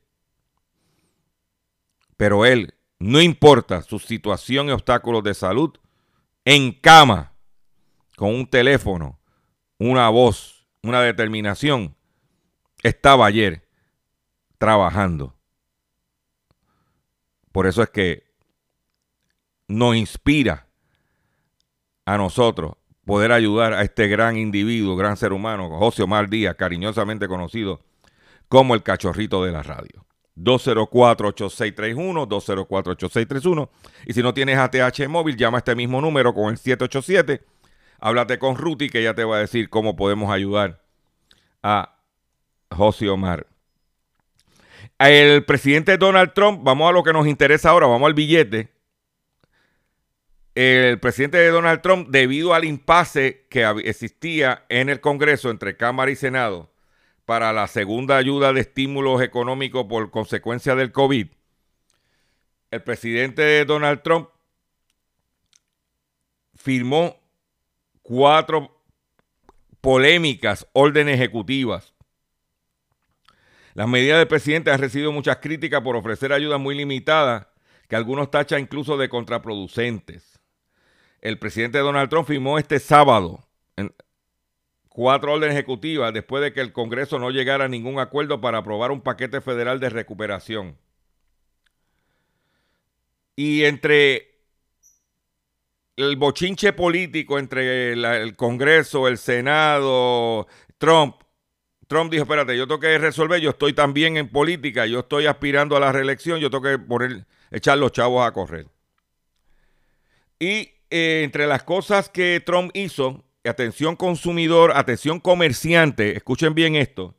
Pero 2.16 2.46
él, 2.46 2.74
no 3.02 3.20
importa 3.20 3.82
su 3.82 3.98
situación 3.98 4.68
y 4.68 4.72
obstáculos 4.72 5.24
de 5.24 5.34
salud, 5.34 5.72
en 6.46 6.72
cama, 6.72 7.34
con 8.16 8.30
un 8.30 8.46
teléfono, 8.46 9.20
una 9.80 10.08
voz, 10.10 10.68
una 10.84 11.02
determinación, 11.02 11.96
estaba 12.84 13.26
ayer 13.26 13.68
trabajando. 14.60 15.36
Por 17.52 17.66
eso 17.66 17.82
es 17.82 17.90
que 17.90 18.24
nos 19.68 19.96
inspira 19.96 20.68
a 22.06 22.18
nosotros 22.18 22.74
poder 23.04 23.32
ayudar 23.32 23.74
a 23.74 23.82
este 23.82 24.08
gran 24.10 24.38
individuo, 24.38 24.96
gran 24.96 25.18
ser 25.18 25.34
humano, 25.34 25.70
José 25.80 26.04
Omar 26.04 26.30
Díaz, 26.30 26.56
cariñosamente 26.56 27.28
conocido 27.28 27.82
como 28.48 28.76
el 28.76 28.84
cachorrito 28.84 29.44
de 29.44 29.54
la 29.54 29.64
radio. 29.64 30.06
204-8631, 30.38 32.28
204-8631. 32.28 33.70
Y 34.06 34.14
si 34.14 34.22
no 34.22 34.34
tienes 34.34 34.58
ATH 34.58 35.08
móvil, 35.08 35.38
llama 35.38 35.58
a 35.58 35.60
este 35.60 35.76
mismo 35.76 36.02
número 36.02 36.34
con 36.34 36.50
el 36.52 36.58
787 36.58 37.42
háblate 38.02 38.40
con 38.40 38.58
Ruti 38.58 38.90
que 38.90 39.00
ella 39.00 39.14
te 39.14 39.24
va 39.24 39.38
a 39.38 39.40
decir 39.40 39.70
cómo 39.70 39.96
podemos 39.96 40.30
ayudar 40.32 40.82
a 41.64 41.98
José 42.70 43.08
Omar. 43.08 43.48
El 45.00 45.46
presidente 45.46 45.98
Donald 45.98 46.34
Trump, 46.34 46.62
vamos 46.64 46.90
a 46.90 46.92
lo 46.92 47.04
que 47.04 47.14
nos 47.14 47.28
interesa 47.28 47.70
ahora, 47.70 47.88
vamos 47.88 48.08
al 48.08 48.14
billete. 48.14 48.72
El 50.54 51.00
presidente 51.00 51.38
de 51.38 51.48
Donald 51.48 51.82
Trump, 51.82 52.10
debido 52.10 52.54
al 52.54 52.66
impasse 52.66 53.48
que 53.50 53.64
existía 53.86 54.66
en 54.68 54.90
el 54.90 55.00
Congreso 55.00 55.50
entre 55.50 55.78
Cámara 55.78 56.12
y 56.12 56.16
Senado 56.16 56.71
para 57.26 57.54
la 57.54 57.68
segunda 57.68 58.18
ayuda 58.18 58.54
de 58.54 58.62
estímulos 58.62 59.22
económicos 59.22 59.86
por 59.86 60.12
consecuencia 60.12 60.76
del 60.76 60.92
COVID, 60.92 61.28
el 62.72 62.84
presidente 62.84 63.42
de 63.42 63.66
Donald 63.66 64.02
Trump 64.02 64.30
firmó 66.56 67.20
cuatro 68.02 68.82
polémicas 69.82 70.68
órdenes 70.74 71.16
ejecutivas. 71.16 71.94
Las 73.74 73.88
medidas 73.88 74.20
del 74.20 74.28
presidente 74.28 74.72
han 74.72 74.80
recibido 74.80 75.12
muchas 75.12 75.38
críticas 75.38 75.82
por 75.82 75.96
ofrecer 75.96 76.34
ayudas 76.34 76.60
muy 76.60 76.76
limitadas 76.76 77.48
que 77.88 77.96
algunos 77.96 78.32
tachan 78.32 78.62
incluso 78.62 78.98
de 78.98 79.10
contraproducentes. 79.10 80.40
El 81.20 81.38
presidente 81.40 81.78
Donald 81.80 82.10
Trump 82.10 82.28
firmó 82.28 82.58
este 82.58 82.80
sábado 82.80 83.48
cuatro 84.94 85.34
órdenes 85.34 85.56
ejecutivas 85.56 86.14
después 86.14 86.44
de 86.44 86.54
que 86.54 86.62
el 86.62 86.74
Congreso 86.74 87.18
no 87.18 87.32
llegara 87.32 87.66
a 87.66 87.70
ningún 87.70 88.00
acuerdo 88.00 88.42
para 88.42 88.60
aprobar 88.60 88.92
un 88.92 89.02
paquete 89.02 89.42
federal 89.42 89.80
de 89.80 89.90
recuperación. 89.90 90.78
Y 93.36 93.64
entre 93.64 94.32
el 95.96 96.16
bochinche 96.16 96.74
político 96.74 97.40
entre 97.40 97.94
el 97.94 98.36
Congreso, 98.36 99.08
el 99.08 99.18
Senado, 99.18 100.48
Trump. 100.78 101.16
Trump 101.88 102.12
dijo, 102.12 102.24
espérate, 102.24 102.58
yo 102.58 102.68
tengo 102.68 102.80
que 102.80 102.98
resolver, 102.98 103.42
yo 103.42 103.50
estoy 103.50 103.74
también 103.74 104.16
en 104.16 104.30
política, 104.30 104.86
yo 104.86 105.00
estoy 105.00 105.26
aspirando 105.26 105.76
a 105.76 105.80
la 105.80 105.92
reelección, 105.92 106.40
yo 106.40 106.50
tengo 106.50 106.64
que 106.64 106.80
poner, 106.80 107.26
echar 107.52 107.78
los 107.78 107.92
chavos 107.92 108.26
a 108.26 108.32
correr. 108.32 108.68
Y 110.40 110.72
eh, 110.90 111.22
entre 111.24 111.48
las 111.48 111.64
cosas 111.64 112.10
que 112.10 112.42
Trump 112.46 112.72
hizo, 112.74 113.26
atención 113.50 113.96
consumidor, 113.96 114.72
atención 114.76 115.20
comerciante, 115.20 116.16
escuchen 116.16 116.54
bien 116.54 116.76
esto, 116.76 117.16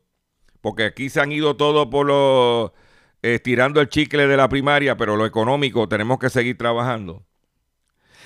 porque 0.61 0.85
aquí 0.85 1.11
se 1.11 1.20
han 1.20 1.32
ido 1.32 1.56
todos 1.56 1.88
por 1.88 2.06
los, 2.06 2.72
eh, 3.22 3.38
tirando 3.38 3.80
el 3.80 3.88
chicle 3.88 4.26
de 4.26 4.37
la 4.37 4.48
primaria, 4.48 4.96
pero 4.96 5.16
lo 5.16 5.26
económico 5.26 5.88
tenemos 5.88 6.18
que 6.18 6.30
seguir 6.30 6.56
trabajando. 6.56 7.24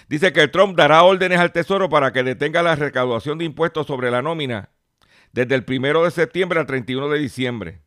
Dice 0.09 0.33
que 0.33 0.47
Trump 0.49 0.77
dará 0.77 1.03
órdenes 1.03 1.39
al 1.39 1.53
Tesoro 1.53 1.89
para 1.89 2.13
que 2.13 2.23
detenga 2.23 2.63
la 2.63 2.77
recaudación 2.77 3.39
de 3.39 3.45
impuestos 3.45 3.87
sobre 3.87 4.11
la 4.11 4.23
nómina 4.23 4.71
desde 5.33 5.55
el 5.55 5.65
1 5.69 6.05
de 6.05 6.11
septiembre 6.11 6.61
al 6.61 6.67
31 6.67 7.09
de 7.09 7.19
diciembre. 7.19 7.83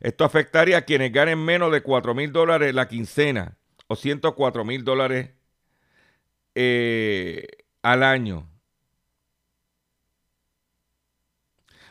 Esto 0.00 0.24
afectaría 0.24 0.78
a 0.78 0.82
quienes 0.82 1.12
ganen 1.12 1.42
menos 1.42 1.70
de 1.70 1.82
4 1.82 2.14
mil 2.14 2.32
dólares 2.32 2.74
la 2.74 2.88
quincena 2.88 3.56
o 3.86 3.96
104 3.96 4.64
mil 4.64 4.84
dólares 4.84 5.30
eh, 6.54 7.46
al 7.82 8.02
año. 8.02 8.50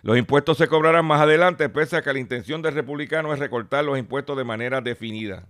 Los 0.03 0.17
impuestos 0.17 0.57
se 0.57 0.67
cobrarán 0.67 1.05
más 1.05 1.21
adelante, 1.21 1.69
pese 1.69 1.95
a 1.95 2.01
que 2.01 2.11
la 2.11 2.19
intención 2.19 2.61
del 2.61 2.73
republicano 2.73 3.33
es 3.33 3.39
recortar 3.39 3.85
los 3.85 3.97
impuestos 3.97 4.37
de 4.37 4.43
manera 4.43 4.81
definida. 4.81 5.47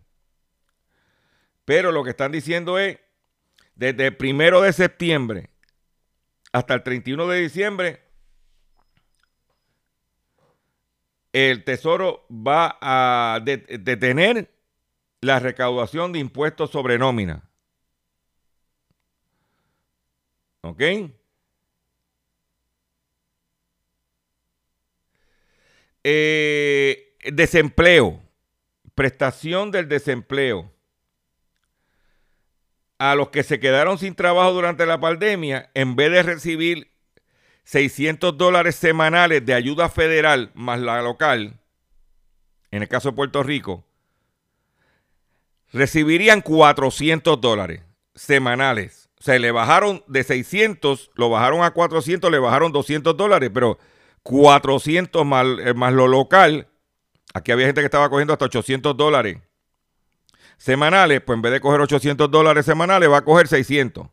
Pero 1.66 1.92
lo 1.92 2.04
que 2.04 2.12
están 2.12 2.32
diciendo 2.32 2.78
es 2.78 3.00
desde 3.74 4.08
el 4.08 4.16
primero 4.16 4.62
de 4.62 4.72
septiembre 4.72 5.50
hasta 6.52 6.76
el 6.76 6.84
31 6.84 7.28
de 7.28 7.40
diciembre, 7.40 8.04
el 11.32 11.64
Tesoro 11.64 12.28
va 12.30 12.78
a 12.80 13.40
detener 13.44 14.54
la 15.22 15.40
recaudación 15.40 16.14
de 16.14 16.20
impuestos 16.20 16.70
sobre 16.70 17.00
nómina. 17.00 17.50
¿Ok? 20.62 20.82
Eh, 26.04 27.16
desempleo, 27.32 28.22
prestación 28.96 29.72
del 29.72 29.88
desempleo. 29.88 30.72
A 33.00 33.16
los 33.16 33.30
que 33.30 33.44
se 33.44 33.60
quedaron 33.60 33.98
sin 33.98 34.16
trabajo 34.16 34.52
durante 34.54 34.86
la 34.86 35.00
pandemia, 35.00 35.70
en 35.74 35.96
vez 35.96 36.12
de 36.12 36.24
recibir 36.24 36.92
600 37.66 38.38
dólares 38.38 38.76
semanales 38.76 39.46
de 39.46 39.54
ayuda 39.54 39.90
federal 39.90 40.52
más 40.54 40.80
la 40.80 41.02
local, 41.02 41.60
en 42.72 42.82
el 42.82 42.90
caso 42.90 43.10
de 43.10 43.16
Puerto 43.16 43.44
Rico, 43.44 43.84
recibirían 45.72 46.42
400 46.42 47.40
dólares 47.40 47.82
semanales. 48.16 49.10
Se 49.20 49.40
le 49.40 49.52
bajaron 49.52 50.04
de 50.08 50.24
600, 50.24 51.12
lo 51.16 51.30
bajaron 51.30 51.64
a 51.64 51.72
400, 51.72 52.30
le 52.32 52.40
bajaron 52.40 52.72
200 52.72 53.16
dólares, 53.16 53.52
pero 53.54 53.80
400 54.24 55.26
más, 55.26 55.46
eh, 55.64 55.74
más 55.74 55.94
lo 55.94 56.08
local. 56.08 56.68
Aquí 57.34 57.52
había 57.52 57.66
gente 57.66 57.82
que 57.82 57.86
estaba 57.86 58.10
cogiendo 58.10 58.34
hasta 58.34 58.46
800 58.46 58.96
dólares 58.96 59.38
semanales, 60.58 61.22
pues 61.22 61.36
en 61.36 61.42
vez 61.42 61.52
de 61.52 61.60
coger 61.60 61.82
800 61.82 62.32
dólares 62.32 62.66
semanales, 62.66 63.10
va 63.10 63.18
a 63.18 63.26
coger 63.26 63.48
600. 63.48 64.08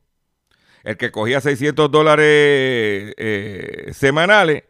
El 0.82 0.96
que 0.96 1.12
cogía 1.12 1.40
600 1.40 1.90
dólares 1.90 2.26
eh, 2.26 3.90
semanales, 3.92 4.64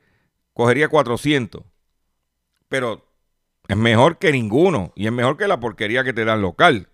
cogería 0.52 0.88
400. 0.88 1.62
Pero 2.68 3.06
es 3.68 3.76
mejor 3.76 4.18
que 4.18 4.32
ninguno 4.32 4.92
y 4.96 5.06
es 5.06 5.12
mejor 5.12 5.36
que 5.36 5.48
la 5.48 5.60
porquería 5.60 6.04
que 6.04 6.12
te 6.12 6.24
dan 6.24 6.42
local. 6.42 6.88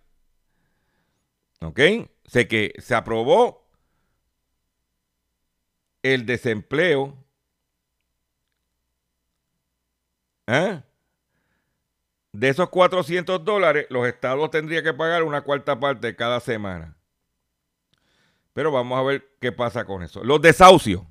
¿Ok? 1.61 1.80
Sé 2.26 2.48
que 2.48 2.74
se 2.78 2.94
aprobó 2.94 3.66
el 6.02 6.26
desempleo. 6.26 7.16
¿Eh? 10.46 10.82
De 12.32 12.48
esos 12.48 12.68
400 12.68 13.44
dólares, 13.44 13.87
los 13.88 14.06
estados 14.06 14.50
tendrían 14.50 14.85
que 14.85 14.92
pagar 14.92 15.22
una 15.22 15.40
cuarta 15.40 15.80
parte 15.80 16.14
cada 16.14 16.38
semana. 16.40 16.96
Pero 18.52 18.70
vamos 18.70 18.98
a 18.98 19.02
ver 19.02 19.26
qué 19.40 19.52
pasa 19.52 19.85
con 19.85 20.02
eso. 20.02 20.22
Los 20.22 20.40
desahucios. 20.40 21.02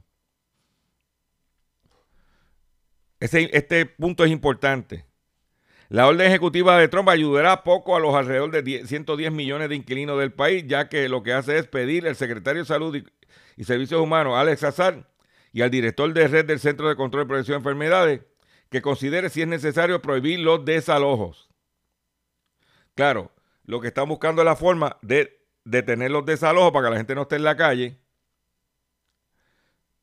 este 3.20 3.86
punto 3.86 4.24
es 4.24 4.32
importante. 4.32 5.06
La 5.90 6.08
orden 6.08 6.28
ejecutiva 6.28 6.78
de 6.78 6.88
Trump 6.88 7.10
ayudará 7.10 7.64
poco 7.64 7.96
a 7.96 8.00
los 8.00 8.16
alrededor 8.16 8.52
de 8.52 8.86
110 8.86 9.32
millones 9.32 9.70
de 9.70 9.76
inquilinos 9.76 10.20
del 10.20 10.34
país, 10.34 10.66
ya 10.68 10.90
que 10.90 11.08
lo 11.08 11.22
que 11.22 11.34
hace 11.34 11.60
es 11.60 11.68
pedir 11.68 12.08
al 12.08 12.16
secretario 12.16 12.64
de 12.64 12.68
Salud 12.68 12.96
y, 13.56 13.64
Servicios 13.64 14.02
Humanos, 14.02 14.36
Alex 14.36 14.64
Azar, 14.64 15.08
y 15.54 15.62
al 15.62 15.70
director 15.70 16.12
de 16.12 16.28
red 16.28 16.46
del 16.46 16.60
Centro 16.60 16.90
de 16.90 16.96
Control 16.96 17.24
y 17.24 17.28
Prevención 17.28 17.56
de 17.56 17.60
Enfermedades, 17.60 18.22
que 18.76 18.82
considere 18.82 19.30
si 19.30 19.42
es 19.42 19.48
necesario 19.48 20.02
prohibir 20.02 20.42
los 20.42 20.66
desalojos. 20.66 21.48
Claro, 22.94 23.32
lo 23.64 23.80
que 23.80 23.88
están 23.88 24.10
buscando 24.10 24.42
es 24.42 24.46
la 24.46 24.58
forma 24.58 24.98
de 25.02 25.48
detener 25.64 26.12
los 26.12 26.26
desalojos 26.26 26.74
para 26.74 26.88
que 26.88 26.92
la 26.92 26.98
gente 26.98 27.16
no 27.16 27.22
esté 27.22 27.38
en 27.38 27.46
la 27.46 27.56
calle, 27.56 27.98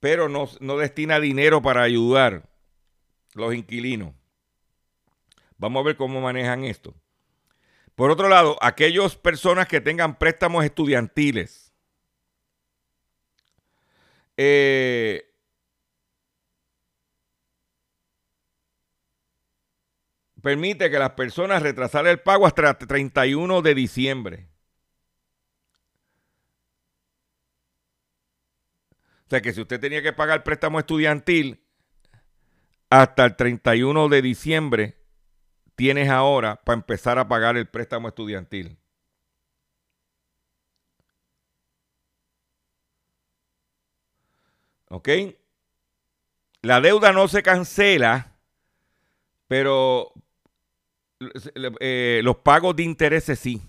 pero 0.01 0.31
no, 0.31 0.49
no 0.61 0.79
destina 0.79 1.21
dinero 1.21 1.61
para 1.61 1.83
ayudar 1.83 2.49
los 3.35 3.55
inquilinos. 3.55 4.15
Vamos 5.59 5.83
a 5.83 5.85
ver 5.89 5.97
cómo 5.99 6.23
manejan 6.23 6.65
esto. 6.65 6.95
Por 7.95 8.11
otro 8.11 8.31
lado, 8.31 8.57
aquellas 8.63 9.17
personas 9.17 9.69
que 9.69 9.83
tengan 9.83 10.19
préstamos 10.19 10.65
estudiantiles. 10.65 11.75
Eh, 14.39 15.31
permite 20.43 20.91
que 20.91 20.99
las 20.99 21.13
personas 21.13 21.63
retrasar 21.63 22.07
el 22.07 22.21
pago 22.21 22.47
hasta 22.47 22.71
el 22.71 22.77
31 22.77 23.63
de 23.63 23.75
diciembre. 23.75 24.49
O 29.27 29.31
sea 29.31 29.41
que 29.41 29.55
si 29.55 29.63
usted 29.63 29.81
tenía 29.81 30.03
que 30.03 30.13
pagar 30.13 30.45
préstamo 30.45 30.79
estudiantil 30.79 31.65
hasta 32.91 33.25
el 33.25 33.37
31 33.37 34.09
de 34.11 34.21
diciembre, 34.21 34.99
tienes 35.75 36.11
ahora 36.11 36.57
para 36.57 36.75
empezar 36.75 37.19
a 37.19 37.29
pagar 37.29 37.57
el 37.57 37.67
préstamo 37.67 38.09
estudiantil. 38.09 38.77
¿Ok? 44.89 45.09
La 46.61 46.83
deuda 46.83 47.13
no 47.13 47.27
se 47.27 47.43
cancela, 47.43 48.37
pero 49.49 50.13
eh, 51.81 52.21
los 52.23 52.37
pagos 52.37 52.77
de 52.77 52.83
intereses 52.83 53.39
sí. 53.39 53.63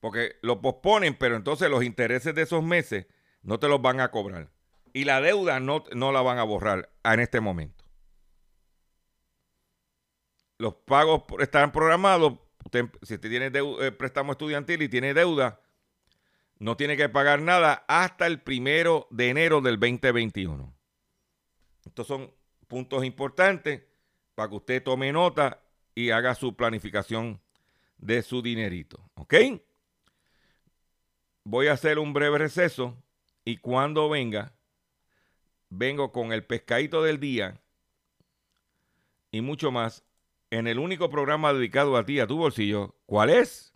Porque 0.00 0.36
lo 0.42 0.60
posponen, 0.60 1.16
pero 1.16 1.36
entonces 1.36 1.68
los 1.70 1.84
intereses 1.84 2.34
de 2.34 2.42
esos 2.42 2.62
meses 2.62 3.06
no 3.42 3.58
te 3.58 3.68
los 3.68 3.82
van 3.82 4.00
a 4.00 4.10
cobrar. 4.10 4.50
Y 4.92 5.04
la 5.04 5.20
deuda 5.20 5.60
no, 5.60 5.84
no 5.94 6.12
la 6.12 6.22
van 6.22 6.38
a 6.38 6.42
borrar 6.42 6.90
en 7.04 7.20
este 7.20 7.40
momento. 7.40 7.84
Los 10.58 10.74
pagos 10.74 11.24
están 11.38 11.72
programados. 11.72 12.38
si 13.02 13.14
usted 13.14 13.30
tiene 13.30 13.50
eh, 13.54 13.92
préstamo 13.92 14.32
estudiantil 14.32 14.82
y 14.82 14.88
tiene 14.88 15.14
deuda, 15.14 15.60
no 16.58 16.76
tiene 16.76 16.96
que 16.96 17.08
pagar 17.08 17.40
nada 17.40 17.84
hasta 17.88 18.26
el 18.26 18.42
primero 18.42 19.06
de 19.10 19.30
enero 19.30 19.60
del 19.60 19.78
2021. 19.78 20.74
Estos 21.86 22.06
son 22.06 22.32
puntos 22.68 23.04
importantes 23.04 23.82
para 24.40 24.48
que 24.48 24.56
usted 24.56 24.82
tome 24.82 25.12
nota 25.12 25.60
y 25.94 26.12
haga 26.12 26.34
su 26.34 26.56
planificación 26.56 27.42
de 27.98 28.22
su 28.22 28.40
dinerito. 28.40 29.10
¿Ok? 29.16 29.34
Voy 31.44 31.66
a 31.66 31.74
hacer 31.74 31.98
un 31.98 32.14
breve 32.14 32.38
receso 32.38 32.96
y 33.44 33.58
cuando 33.58 34.08
venga, 34.08 34.54
vengo 35.68 36.10
con 36.10 36.32
el 36.32 36.42
pescadito 36.42 37.02
del 37.02 37.20
día 37.20 37.60
y 39.30 39.42
mucho 39.42 39.70
más 39.70 40.04
en 40.48 40.66
el 40.68 40.78
único 40.78 41.10
programa 41.10 41.52
dedicado 41.52 41.98
a 41.98 42.06
ti, 42.06 42.18
a 42.18 42.26
tu 42.26 42.38
bolsillo. 42.38 42.94
¿Cuál 43.04 43.28
es? 43.28 43.74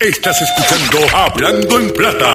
Estás 0.00 0.40
escuchando 0.40 1.14
Hablando 1.14 1.80
en 1.80 1.92
Plata. 1.92 2.32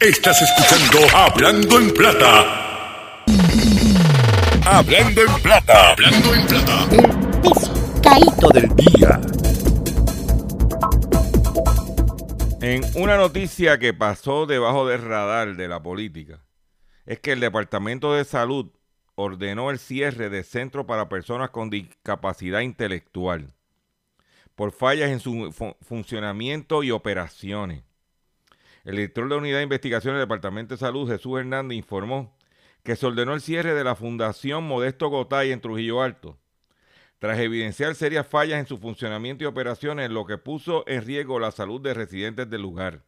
Estás 0.00 0.40
escuchando 0.40 1.14
Hablando 1.14 1.78
en 1.78 1.92
Plata. 1.92 2.67
Hablando 4.70 5.22
en 5.22 5.42
plata. 5.42 5.92
Hablando 5.92 6.34
en 6.34 6.46
plata. 6.46 6.88
El 6.92 7.40
pescadito 7.40 8.48
del 8.50 8.68
día. 8.76 9.18
En 12.60 12.82
una 12.94 13.16
noticia 13.16 13.78
que 13.78 13.94
pasó 13.94 14.44
debajo 14.44 14.86
del 14.86 15.00
radar 15.00 15.56
de 15.56 15.68
la 15.68 15.82
política, 15.82 16.44
es 17.06 17.18
que 17.18 17.32
el 17.32 17.40
Departamento 17.40 18.12
de 18.12 18.26
Salud 18.26 18.70
ordenó 19.14 19.70
el 19.70 19.78
cierre 19.78 20.28
de 20.28 20.44
centros 20.44 20.84
para 20.84 21.08
personas 21.08 21.48
con 21.48 21.70
discapacidad 21.70 22.60
intelectual 22.60 23.54
por 24.54 24.72
fallas 24.72 25.08
en 25.08 25.20
su 25.20 25.50
funcionamiento 25.80 26.82
y 26.82 26.90
operaciones. 26.90 27.84
El 28.84 28.96
director 28.96 29.24
de 29.24 29.30
la 29.30 29.36
Unidad 29.36 29.56
de 29.58 29.62
Investigación 29.62 30.12
del 30.12 30.24
Departamento 30.24 30.74
de 30.74 30.78
Salud, 30.78 31.10
Jesús 31.10 31.40
Hernández, 31.40 31.78
informó 31.78 32.37
que 32.88 32.96
se 32.96 33.04
ordenó 33.04 33.34
el 33.34 33.42
cierre 33.42 33.74
de 33.74 33.84
la 33.84 33.94
Fundación 33.94 34.64
Modesto 34.64 35.10
Gotay 35.10 35.52
en 35.52 35.60
Trujillo 35.60 36.00
Alto, 36.00 36.38
tras 37.18 37.38
evidenciar 37.38 37.94
serias 37.94 38.26
fallas 38.26 38.60
en 38.60 38.66
su 38.66 38.78
funcionamiento 38.78 39.44
y 39.44 39.46
operaciones, 39.46 40.08
lo 40.08 40.24
que 40.24 40.38
puso 40.38 40.84
en 40.88 41.04
riesgo 41.04 41.38
la 41.38 41.50
salud 41.50 41.82
de 41.82 41.92
residentes 41.92 42.48
del 42.48 42.62
lugar. 42.62 43.02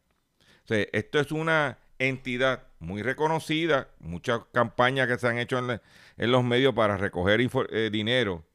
esto 0.67 1.19
es 1.19 1.31
una 1.31 1.79
entidad 1.97 2.67
muy 2.77 3.01
reconocida, 3.01 3.87
muchas 3.97 4.41
campañas 4.51 5.07
que 5.07 5.17
se 5.17 5.27
han 5.27 5.39
hecho 5.39 5.57
en, 5.57 6.31
los 6.31 6.43
medios 6.43 6.75
para 6.75 6.95
recoger 6.95 7.41
eh, 7.71 7.89
dinero 7.91 8.45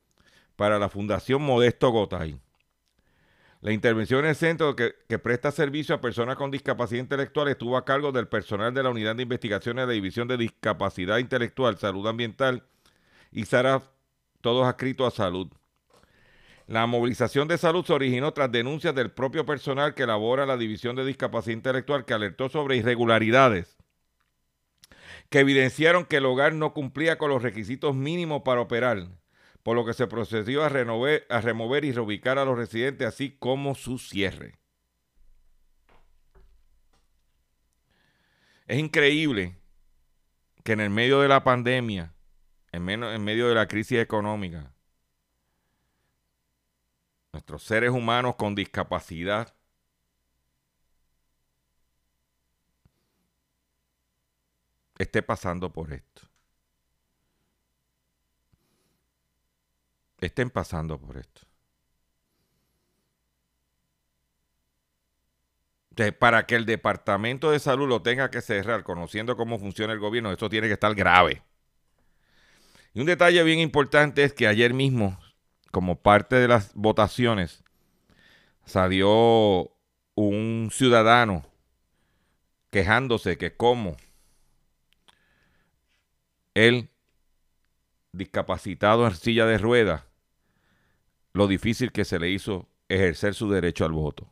para 0.55 0.79
la 0.79 0.89
Fundación 0.89 1.43
Modesto 1.43 1.91
Gotay. 1.91 2.39
La 3.61 3.73
intervención 3.73 4.21
en 4.21 4.31
el 4.31 4.37
centro 4.37 4.77
que, 4.77 4.93
presta 5.19 5.51
servicio 5.51 5.95
a 5.95 6.01
personas 6.01 6.37
con 6.37 6.51
discapacidad 6.51 7.01
intelectual 7.01 7.49
estuvo 7.49 7.77
a 7.77 7.85
cargo 7.85 8.13
del 8.13 8.29
personal 8.29 8.73
de 8.75 8.83
la 8.83 8.91
Unidad 8.91 9.17
de 9.17 9.23
Investigaciones 9.23 9.83
de 9.83 9.87
la 9.87 9.93
División 9.93 10.29
de 10.29 10.37
Discapacidad 10.37 11.19
Intelectual, 11.19 11.79
Salud 11.79 12.07
Ambiental 12.07 12.63
y 13.33 13.45
SARAF, 13.45 13.89
todos 14.41 14.67
adscritos 14.67 15.13
a 15.13 15.17
salud. 15.17 15.49
La 16.67 16.87
movilización 16.87 17.49
de 17.49 17.59
salud 17.59 17.85
se 17.85 17.93
originó 17.93 18.33
tras 18.33 18.51
denuncias 18.51 18.95
del 18.95 19.11
propio 19.11 19.47
personal 19.47 19.95
que 19.95 20.03
elabora 20.03 20.47
la 20.47 20.57
División 20.57 20.97
de 20.97 21.05
Discapacidad 21.05 21.57
Intelectual 21.57 22.05
que 22.05 22.15
alertó 22.15 22.49
sobre 22.49 22.77
irregularidades 22.77 23.77
que 25.31 25.41
evidenciaron 25.41 26.05
que 26.05 26.19
el 26.19 26.27
hogar 26.27 26.55
no 26.55 26.73
cumplía 26.73 27.19
con 27.19 27.31
los 27.31 27.43
requisitos 27.43 27.95
mínimos 27.95 28.43
para 28.43 28.61
operar 28.61 29.09
por 29.67 29.75
lo 29.75 29.85
que 29.85 29.95
se 29.95 30.07
procedió 30.07 30.63
a, 30.63 30.67
a 30.67 31.41
remover 31.41 31.85
y 31.85 31.91
reubicar 31.91 32.39
a 32.39 32.45
los 32.45 32.57
residentes, 32.57 33.05
así 33.05 33.33
como 33.37 33.75
su 33.75 33.99
cierre. 33.99 34.61
Es 38.69 38.79
increíble 38.79 39.59
que 40.63 40.71
en 40.71 40.79
el 40.79 40.91
medio 40.91 41.21
de 41.21 41.27
la 41.27 41.43
pandemia, 41.43 42.15
en, 42.71 42.89
en 42.89 43.25
medio 43.25 43.49
de 43.49 43.57
la 43.57 43.67
crisis 43.67 43.99
económica, 43.99 44.73
nuestros 47.33 47.65
seres 47.65 47.91
humanos 47.91 48.37
con 48.37 48.55
discapacidad 48.55 49.53
esté 54.97 55.25
pasando 55.25 55.73
por 55.73 55.93
esto. 55.93 56.36
Estén 60.21 60.51
pasando 60.51 60.99
por 60.99 61.19
esto. 61.19 61.43
Para 66.19 66.47
que 66.47 66.57
el 66.57 66.67
Departamento 66.67 67.51
de 67.51 67.59
Salud 67.59 67.89
lo 67.89 68.03
tenga 68.03 68.31
que 68.31 68.43
cerrar, 68.43 68.85
conociendo 68.85 69.37
cómo 69.37 69.59
funciona 69.59 69.95
el 69.95 69.99
gobierno, 69.99 70.31
esto 70.31 70.51
tiene 70.51 70.67
que 70.67 70.75
estar 70.75 70.95
grave. 70.95 71.43
Y 72.93 73.01
un 73.01 73.07
detalle 73.07 73.43
bien 73.43 73.59
importante 73.59 74.25
es 74.25 74.33
que 74.33 74.47
ayer 74.47 74.75
mismo, 74.75 75.19
como 75.71 76.03
parte 76.03 76.37
de 76.37 76.49
las 76.49 76.75
votaciones, 76.75 77.63
salió 78.65 79.71
un 80.15 80.71
ciudadano 80.73 81.47
quejándose 82.71 83.39
que 83.39 83.57
como 83.57 83.97
él, 86.55 86.91
discapacitado 88.17 89.07
en 89.07 89.15
silla 89.15 89.47
de 89.47 89.59
ruedas, 89.59 90.05
lo 91.33 91.47
difícil 91.47 91.93
que 91.93 92.05
se 92.05 92.19
le 92.19 92.31
hizo 92.31 92.69
ejercer 92.89 93.35
su 93.35 93.51
derecho 93.51 93.85
al 93.85 93.93
voto. 93.93 94.31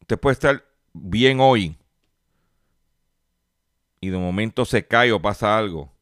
Usted 0.00 0.18
puede 0.18 0.34
estar 0.34 0.64
bien 0.92 1.40
hoy 1.40 1.78
y 4.00 4.10
de 4.10 4.18
momento 4.18 4.64
se 4.64 4.86
cae 4.86 5.12
o 5.12 5.22
pasa 5.22 5.56
algo, 5.56 5.92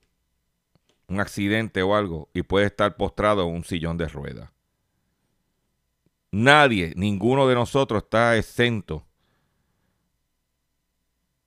un 1.07 1.21
accidente 1.21 1.83
o 1.83 1.95
algo, 1.95 2.31
y 2.33 2.43
puede 2.43 2.67
estar 2.67 2.97
postrado 2.97 3.47
en 3.47 3.55
un 3.55 3.65
sillón 3.65 3.99
de 3.99 4.09
ruedas. 4.09 4.51
Nadie, 6.33 6.95
ninguno 6.97 7.47
de 7.47 7.55
nosotros 7.55 8.05
está 8.05 8.37
exento 8.37 9.07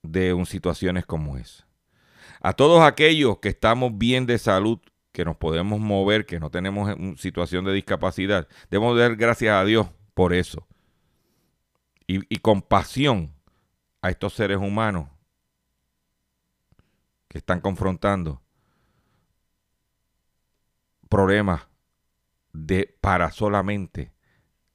de 0.04 0.44
situaciones 0.46 1.04
como 1.06 1.36
esa. 1.36 1.66
A 2.40 2.52
todos 2.52 2.82
aquellos 2.82 3.38
que 3.38 3.48
estamos 3.48 3.96
bien 3.96 4.26
de 4.26 4.38
salud, 4.38 4.78
que 5.12 5.24
nos 5.24 5.36
podemos 5.36 5.80
mover, 5.80 6.26
que 6.26 6.38
no 6.38 6.50
tenemos 6.50 6.94
situación 7.18 7.64
de 7.64 7.72
discapacidad, 7.72 8.46
debemos 8.70 8.98
dar 8.98 9.16
gracias 9.16 9.54
a 9.54 9.64
Dios 9.64 9.88
por 10.12 10.32
eso. 10.32 10.66
Y, 12.06 12.20
y 12.32 12.38
compasión 12.38 13.34
a 14.02 14.10
estos 14.10 14.34
seres 14.34 14.58
humanos 14.58 15.08
que 17.28 17.38
están 17.38 17.60
confrontando 17.60 18.42
problemas 21.08 21.66
de 22.52 22.96
para 23.00 23.30
solamente 23.30 24.12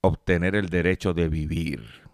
obtener 0.01 0.55
el 0.55 0.69
derecho 0.69 1.13
de 1.13 1.29
vivir. 1.29 2.09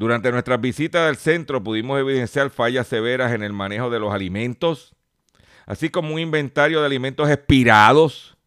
Durante 0.00 0.32
nuestras 0.32 0.58
visitas 0.58 1.06
al 1.06 1.18
centro 1.18 1.62
pudimos 1.62 2.00
evidenciar 2.00 2.48
fallas 2.48 2.86
severas 2.86 3.32
en 3.32 3.42
el 3.42 3.52
manejo 3.52 3.90
de 3.90 3.98
los 3.98 4.14
alimentos, 4.14 4.94
así 5.66 5.90
como 5.90 6.14
un 6.14 6.18
inventario 6.18 6.80
de 6.80 6.86
alimentos 6.86 7.28
expirados. 7.28 8.38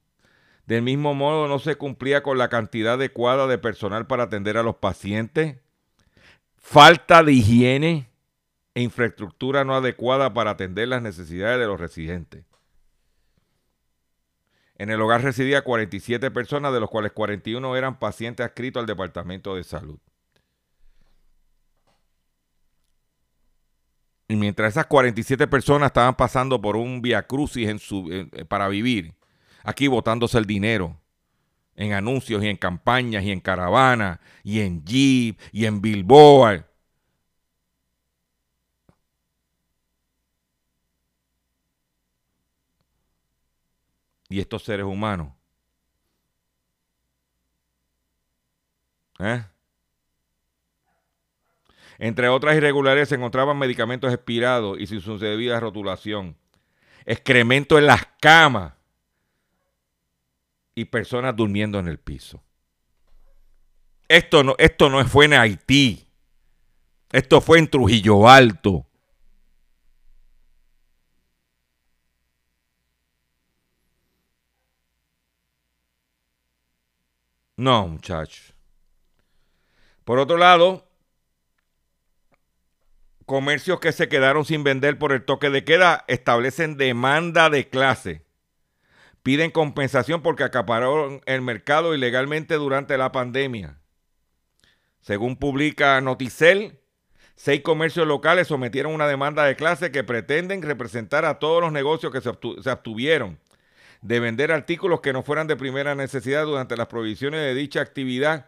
Del 0.66 0.82
mismo 0.82 1.14
modo, 1.14 1.48
no 1.48 1.60
se 1.60 1.76
cumplía 1.76 2.24
con 2.24 2.40
la 2.40 2.50
cantidad 2.50 2.96
adecuada 2.96 3.46
de 3.46 3.60
personal 3.60 4.08
para 4.08 4.24
atender 4.24 4.58
a 4.58 4.64
los 4.64 4.78
pacientes. 4.78 5.58
Falta 6.58 7.22
de 7.22 7.34
higiene 7.34 8.10
e 8.74 8.82
infraestructura 8.82 9.64
no 9.64 9.76
adecuada 9.76 10.34
para 10.34 10.50
atender 10.50 10.88
las 10.88 11.04
necesidades 11.04 11.60
de 11.60 11.68
los 11.68 11.80
residentes. 11.80 12.46
En 14.80 14.90
el 14.90 15.00
hogar 15.00 15.22
residía 15.22 15.64
47 15.64 16.32
personas, 16.32 16.74
de 16.74 16.80
los 16.80 16.90
cuales 16.90 17.12
41 17.12 17.76
eran 17.78 18.00
pacientes 18.00 18.44
adscritos 18.44 18.82
al 18.82 18.88
Departamento 18.88 19.56
de 19.56 19.64
Salud. 19.64 20.00
Y 24.28 24.36
mientras 24.36 24.74
esas 24.74 24.86
47 24.88 25.48
personas 25.48 25.88
estaban 25.88 26.16
pasando 26.16 26.62
por 26.62 26.76
un 26.76 27.02
via 27.02 27.24
crucis 27.28 27.68
en 27.68 27.80
su, 27.80 28.10
eh, 28.12 28.46
para 28.46 28.68
vivir, 28.68 29.14
aquí 29.64 29.88
botándose 29.88 30.38
el 30.38 30.46
dinero 30.46 30.98
en 31.76 31.94
anuncios 31.94 32.44
y 32.44 32.48
en 32.48 32.58
campañas 32.58 33.24
y 33.24 33.32
en 33.32 33.40
caravana 33.40 34.20
y 34.44 34.62
en 34.62 34.84
Jeep 34.86 35.40
y 35.52 35.66
en 35.66 35.82
Billboard. 35.82 36.66
Y 44.30 44.40
estos 44.40 44.64
seres 44.64 44.86
humanos. 44.86 45.32
¿Eh? 49.20 49.44
Entre 52.04 52.28
otras 52.28 52.58
irregularidades 52.58 53.08
se 53.08 53.16
encontraban 53.16 53.58
medicamentos 53.58 54.14
expirados 54.14 54.78
y 54.78 54.88
sin 54.88 55.00
su 55.00 55.18
debida 55.18 55.58
rotulación, 55.62 56.36
excremento 57.06 57.78
en 57.78 57.86
las 57.86 58.06
camas 58.20 58.74
y 60.76 60.84
personas 60.84 61.34
durmiendo 61.34 61.80
en 61.80 61.88
el 61.88 62.00
piso. 62.00 62.44
Esto 64.10 64.44
no, 64.44 64.54
esto 64.58 64.90
no 64.90 65.06
fue 65.06 65.28
en 65.28 65.34
Haití. 65.36 66.06
Esto 67.10 67.40
fue 67.40 67.60
en 67.60 67.70
Trujillo 67.70 68.28
Alto. 68.28 68.86
No, 77.56 77.88
muchachos. 77.88 78.54
Por 80.04 80.20
otro 80.20 80.36
lado, 80.36 80.86
comercios 83.26 83.80
que 83.80 83.92
se 83.92 84.10
quedaron 84.10 84.46
sin 84.46 84.64
vender 84.64 84.98
por 84.98 85.12
el 85.12 85.24
toque 85.24 85.50
de 85.50 85.64
queda 85.64 86.04
establecen 86.08 86.78
demanda 86.78 87.50
de 87.50 87.70
clase. 87.70 88.26
Piden 89.24 89.52
compensación 89.52 90.22
porque 90.22 90.44
acapararon 90.44 91.22
el 91.26 91.42
mercado 91.42 91.96
ilegalmente 91.96 92.56
durante 92.56 92.98
la 92.98 93.12
pandemia. 93.12 93.80
Según 95.02 95.38
publica 95.38 96.00
Noticel, 96.02 96.80
seis 97.36 97.62
comercios 97.62 98.08
locales 98.08 98.48
sometieron 98.48 98.94
una 98.94 99.08
demanda 99.08 99.46
de 99.46 99.56
clase 99.56 99.92
que 99.92 100.04
pretenden 100.04 100.62
representar 100.62 101.26
a 101.26 101.40
todos 101.40 101.62
los 101.62 101.72
negocios 101.72 102.12
que 102.12 102.22
se, 102.22 102.70
abstuvieron 102.70 103.40
de 104.02 104.20
vender 104.20 104.52
artículos 104.52 105.00
que 105.00 105.14
no 105.14 105.24
fueran 105.24 105.48
de 105.48 105.56
primera 105.56 105.96
necesidad 105.96 106.46
durante 106.46 106.76
las 106.76 106.88
prohibiciones 106.88 107.40
de 107.40 107.54
dicha 107.54 107.80
actividad 107.80 108.48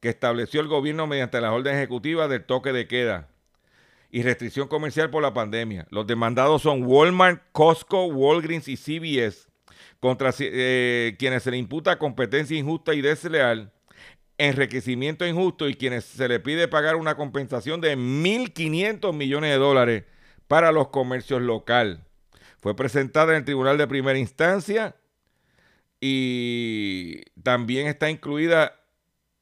que 0.00 0.08
estableció 0.08 0.62
el 0.62 0.68
gobierno 0.68 1.06
mediante 1.06 1.40
la 1.42 1.52
orden 1.52 1.76
ejecutiva 1.76 2.28
del 2.28 2.44
toque 2.44 2.72
de 2.72 2.86
queda 2.86 3.28
y 4.14 4.22
restricción 4.22 4.68
comercial 4.68 5.10
por 5.10 5.24
la 5.24 5.34
pandemia. 5.34 5.88
Los 5.90 6.06
demandados 6.06 6.62
son 6.62 6.84
Walmart, 6.84 7.42
Costco, 7.50 8.06
Walgreens 8.06 8.68
y 8.68 8.76
CVS, 8.76 9.48
contra 9.98 10.32
eh, 10.38 11.16
quienes 11.18 11.42
se 11.42 11.50
le 11.50 11.56
imputa 11.56 11.98
competencia 11.98 12.56
injusta 12.56 12.94
y 12.94 13.00
desleal, 13.00 13.72
enriquecimiento 14.38 15.26
injusto 15.26 15.68
y 15.68 15.74
quienes 15.74 16.04
se 16.04 16.28
le 16.28 16.38
pide 16.38 16.68
pagar 16.68 16.94
una 16.94 17.16
compensación 17.16 17.80
de 17.80 17.98
1.500 17.98 19.12
millones 19.12 19.50
de 19.50 19.56
dólares 19.56 20.04
para 20.46 20.70
los 20.70 20.90
comercios 20.90 21.42
locales. 21.42 21.98
Fue 22.60 22.76
presentada 22.76 23.32
en 23.32 23.38
el 23.38 23.44
Tribunal 23.44 23.78
de 23.78 23.88
Primera 23.88 24.16
Instancia 24.16 24.94
y 26.00 27.20
también 27.42 27.88
está 27.88 28.10
incluida, 28.10 28.80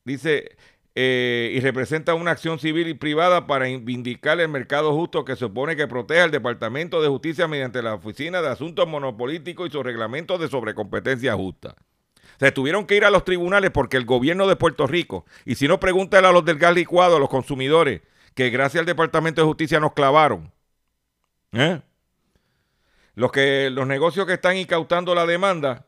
dice, 0.06 0.56
eh, 0.94 1.52
y 1.54 1.60
representa 1.60 2.12
una 2.14 2.32
acción 2.32 2.58
civil 2.58 2.86
y 2.88 2.94
privada 2.94 3.46
para 3.46 3.64
vindicar 3.64 4.38
el 4.40 4.48
mercado 4.48 4.92
justo 4.94 5.24
que 5.24 5.36
supone 5.36 5.74
que 5.74 5.88
protege 5.88 6.20
al 6.20 6.30
Departamento 6.30 7.00
de 7.00 7.08
Justicia 7.08 7.48
mediante 7.48 7.82
la 7.82 7.94
Oficina 7.94 8.42
de 8.42 8.48
Asuntos 8.48 8.86
Monopolíticos 8.86 9.68
y 9.68 9.72
su 9.72 9.82
reglamento 9.82 10.36
de 10.36 10.48
sobrecompetencia 10.48 11.34
justa. 11.34 11.76
Se 12.38 12.52
tuvieron 12.52 12.86
que 12.86 12.96
ir 12.96 13.04
a 13.04 13.10
los 13.10 13.24
tribunales 13.24 13.70
porque 13.70 13.96
el 13.96 14.04
gobierno 14.04 14.46
de 14.46 14.56
Puerto 14.56 14.86
Rico, 14.86 15.24
y 15.46 15.54
si 15.54 15.66
no, 15.66 15.80
pregúntale 15.80 16.26
a 16.26 16.32
los 16.32 16.44
del 16.44 16.58
gas 16.58 16.74
licuado, 16.74 17.16
a 17.16 17.20
los 17.20 17.30
consumidores, 17.30 18.02
que 18.34 18.50
gracias 18.50 18.80
al 18.80 18.86
Departamento 18.86 19.40
de 19.40 19.46
Justicia 19.46 19.80
nos 19.80 19.92
clavaron. 19.92 20.52
¿Eh? 21.52 21.80
Los, 23.14 23.32
que, 23.32 23.70
los 23.70 23.86
negocios 23.86 24.26
que 24.26 24.34
están 24.34 24.56
incautando 24.56 25.14
la 25.14 25.24
demanda 25.24 25.86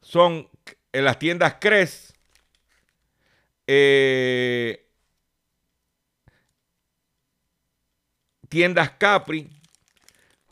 son 0.00 0.48
en 0.92 1.04
las 1.04 1.18
tiendas 1.18 1.56
CRES, 1.60 2.13
eh, 3.66 4.88
tiendas 8.48 8.90
Capri, 8.90 9.50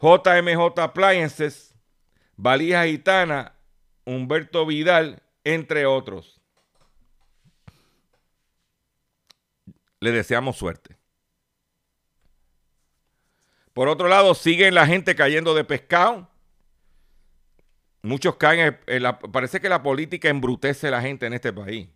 JMJ 0.01 0.81
Appliances, 0.81 1.75
Valija 2.37 2.85
Gitana, 2.85 3.55
Humberto 4.05 4.66
Vidal, 4.66 5.22
entre 5.44 5.87
otros. 5.87 6.40
Le 10.01 10.11
deseamos 10.11 10.57
suerte. 10.57 10.96
Por 13.72 13.88
otro 13.88 14.09
lado, 14.09 14.35
siguen 14.35 14.75
la 14.75 14.87
gente 14.87 15.14
cayendo 15.14 15.55
de 15.55 15.64
pescado. 15.64 16.29
Muchos 18.03 18.37
caen. 18.37 18.79
parece 19.31 19.61
que 19.61 19.68
la 19.68 19.83
política 19.83 20.29
embrutece 20.29 20.88
a 20.88 20.90
la 20.90 21.03
gente 21.03 21.27
en 21.27 21.35
este 21.35 21.53
país. 21.53 21.88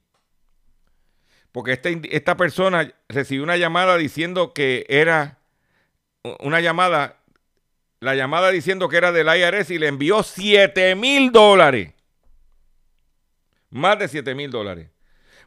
Porque 1.57 1.73
este 1.73 2.03
esta 2.15 2.37
persona 2.37 2.93
recibió 3.09 3.43
una 3.43 3.57
llamada 3.57 3.97
diciendo 3.97 4.53
que 4.53 4.85
era 4.91 5.39
una 6.41 6.61
llamada 6.61 7.23
la 7.99 8.15
llamada 8.15 8.51
diciendo 8.51 8.91
que 8.91 8.99
era 8.99 9.11
del 9.11 9.27
IRS 9.27 9.71
y 9.71 9.79
le 9.79 9.87
envió 9.87 10.23
7 10.23 10.95
mil 10.97 11.33
dólares. 11.33 11.95
Más 13.71 13.99
de 13.99 14.07
7 14.07 14.35
mil 14.35 14.51
dólares. 14.51 14.91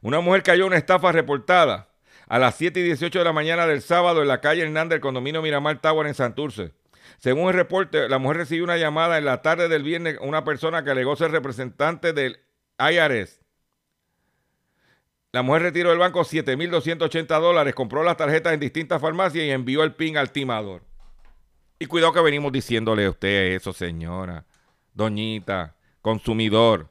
Una 0.01 0.19
mujer 0.19 0.41
cayó 0.41 0.63
en 0.63 0.69
una 0.69 0.77
estafa 0.77 1.11
reportada 1.11 1.89
a 2.27 2.39
las 2.39 2.55
7 2.55 2.79
y 2.79 2.83
18 2.85 3.19
de 3.19 3.25
la 3.25 3.31
mañana 3.31 3.67
del 3.67 3.83
sábado 3.83 4.23
en 4.23 4.29
la 4.29 4.41
calle 4.41 4.63
Hernández 4.63 4.95
del 4.95 5.01
condominio 5.01 5.43
Miramar 5.43 5.79
Tower 5.79 6.07
en 6.07 6.15
Santurce. 6.15 6.71
Según 7.19 7.49
el 7.49 7.53
reporte, 7.53 8.09
la 8.09 8.17
mujer 8.17 8.37
recibió 8.37 8.63
una 8.63 8.77
llamada 8.77 9.19
en 9.19 9.25
la 9.25 9.43
tarde 9.43 9.67
del 9.67 9.83
viernes 9.83 10.17
una 10.21 10.43
persona 10.43 10.83
que 10.83 10.89
alegó 10.89 11.15
ser 11.15 11.29
representante 11.29 12.13
del 12.13 12.39
IRS. 12.79 13.41
La 15.31 15.43
mujer 15.43 15.61
retiró 15.61 15.89
del 15.89 15.99
banco 15.99 16.21
7.280 16.21 17.39
dólares, 17.39 17.75
compró 17.75 18.03
las 18.03 18.17
tarjetas 18.17 18.53
en 18.53 18.59
distintas 18.59 18.99
farmacias 18.99 19.45
y 19.45 19.51
envió 19.51 19.83
el 19.83 19.93
PIN 19.93 20.17
al 20.17 20.31
timador. 20.31 20.81
Y 21.77 21.85
cuidado 21.85 22.13
que 22.13 22.21
venimos 22.21 22.51
diciéndole 22.51 23.05
a 23.05 23.11
usted 23.11 23.53
eso, 23.53 23.71
señora, 23.71 24.45
doñita, 24.93 25.75
consumidor. 26.01 26.89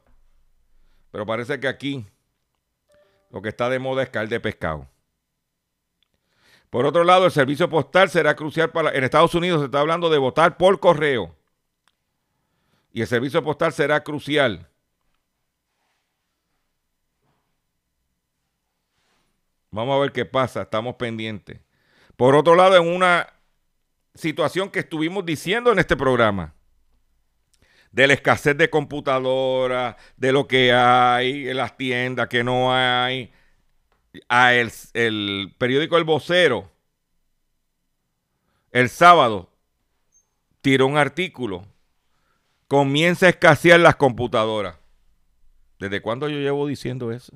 Pero 1.10 1.26
parece 1.26 1.58
que 1.58 1.66
aquí 1.66 2.06
lo 3.30 3.42
que 3.42 3.48
está 3.48 3.68
de 3.68 3.80
moda 3.80 4.04
es 4.04 4.10
caer 4.10 4.28
de 4.28 4.38
pescado. 4.38 4.88
Por 6.70 6.86
otro 6.86 7.02
lado, 7.02 7.24
el 7.24 7.32
servicio 7.32 7.68
postal 7.68 8.08
será 8.08 8.36
crucial 8.36 8.70
para... 8.70 8.94
En 8.94 9.02
Estados 9.02 9.34
Unidos 9.34 9.60
se 9.60 9.66
está 9.66 9.80
hablando 9.80 10.10
de 10.10 10.18
votar 10.18 10.56
por 10.56 10.78
correo. 10.78 11.34
Y 12.92 13.00
el 13.00 13.06
servicio 13.06 13.42
postal 13.42 13.72
será 13.72 14.04
crucial. 14.04 14.67
Vamos 19.70 19.96
a 19.96 20.00
ver 20.00 20.12
qué 20.12 20.24
pasa, 20.24 20.62
estamos 20.62 20.96
pendientes. 20.96 21.60
Por 22.16 22.34
otro 22.34 22.54
lado, 22.54 22.76
en 22.76 22.88
una 22.94 23.32
situación 24.14 24.70
que 24.70 24.80
estuvimos 24.80 25.24
diciendo 25.24 25.72
en 25.72 25.78
este 25.78 25.96
programa, 25.96 26.54
de 27.92 28.06
la 28.06 28.14
escasez 28.14 28.56
de 28.56 28.70
computadoras, 28.70 29.96
de 30.16 30.32
lo 30.32 30.46
que 30.46 30.72
hay 30.72 31.48
en 31.48 31.56
las 31.56 31.76
tiendas, 31.76 32.28
que 32.28 32.44
no 32.44 32.72
hay, 32.74 33.32
a 34.28 34.54
el, 34.54 34.70
el 34.94 35.54
periódico 35.58 35.96
El 35.96 36.04
Vocero, 36.04 36.70
el 38.70 38.88
sábado, 38.88 39.50
tiró 40.60 40.86
un 40.86 40.98
artículo, 40.98 41.66
comienza 42.66 43.26
a 43.26 43.30
escasear 43.30 43.80
las 43.80 43.96
computadoras. 43.96 44.76
¿Desde 45.78 46.02
cuándo 46.02 46.28
yo 46.28 46.38
llevo 46.38 46.66
diciendo 46.66 47.12
eso? 47.12 47.32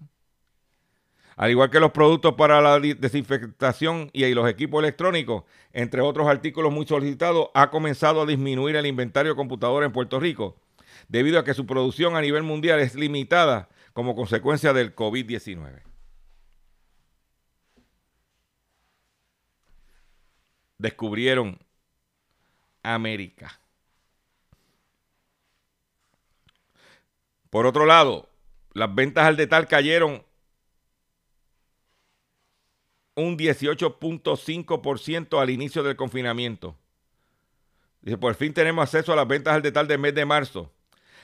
Al 1.37 1.51
igual 1.51 1.71
que 1.71 1.81
los 1.81 1.93
productos 1.93 2.35
para 2.35 2.61
la 2.61 2.79
desinfectación 2.79 4.11
y 4.13 4.33
los 4.35 4.49
equipos 4.49 4.83
electrónicos, 4.83 5.45
entre 5.73 6.03
otros 6.03 6.29
artículos 6.29 6.73
muy 6.73 6.87
solicitados, 6.87 7.49
ha 7.55 7.71
comenzado 7.71 8.23
a 8.23 8.27
disminuir 8.27 8.77
el 8.77 8.87
inventario 8.87 9.33
de 9.33 9.37
computadoras 9.37 9.87
en 9.87 9.93
Puerto 9.93 10.21
Rico, 10.21 10.57
debido 11.09 11.39
a 11.39 11.45
que 11.45 11.55
su 11.55 11.67
producción 11.67 12.17
a 12.17 12.21
nivel 12.21 12.43
mundial 12.43 12.81
es 12.81 12.95
limitada 12.95 13.69
como 13.93 14.15
consecuencia 14.15 14.73
del 14.73 14.95
COVID-19. 14.95 15.83
Descubrieron 20.79 21.59
América. 22.83 23.61
Por 27.51 27.67
otro 27.67 27.87
lado, 27.87 28.29
las 28.73 28.93
ventas 28.95 29.25
al 29.25 29.37
detal 29.37 29.69
cayeron 29.69 30.25
un 33.15 33.37
18.5% 33.37 35.41
al 35.41 35.51
inicio 35.51 35.83
del 35.83 35.97
confinamiento. 35.97 36.77
Dice, 38.01 38.17
por 38.19 38.35
fin 38.35 38.53
tenemos 38.53 38.83
acceso 38.83 39.13
a 39.13 39.17
las 39.17 39.29
ventas 39.29 39.55
al 39.55 39.63
detalle 39.63 39.89
del 39.89 39.99
mes 39.99 40.15
de 40.15 40.25
marzo. 40.25 40.73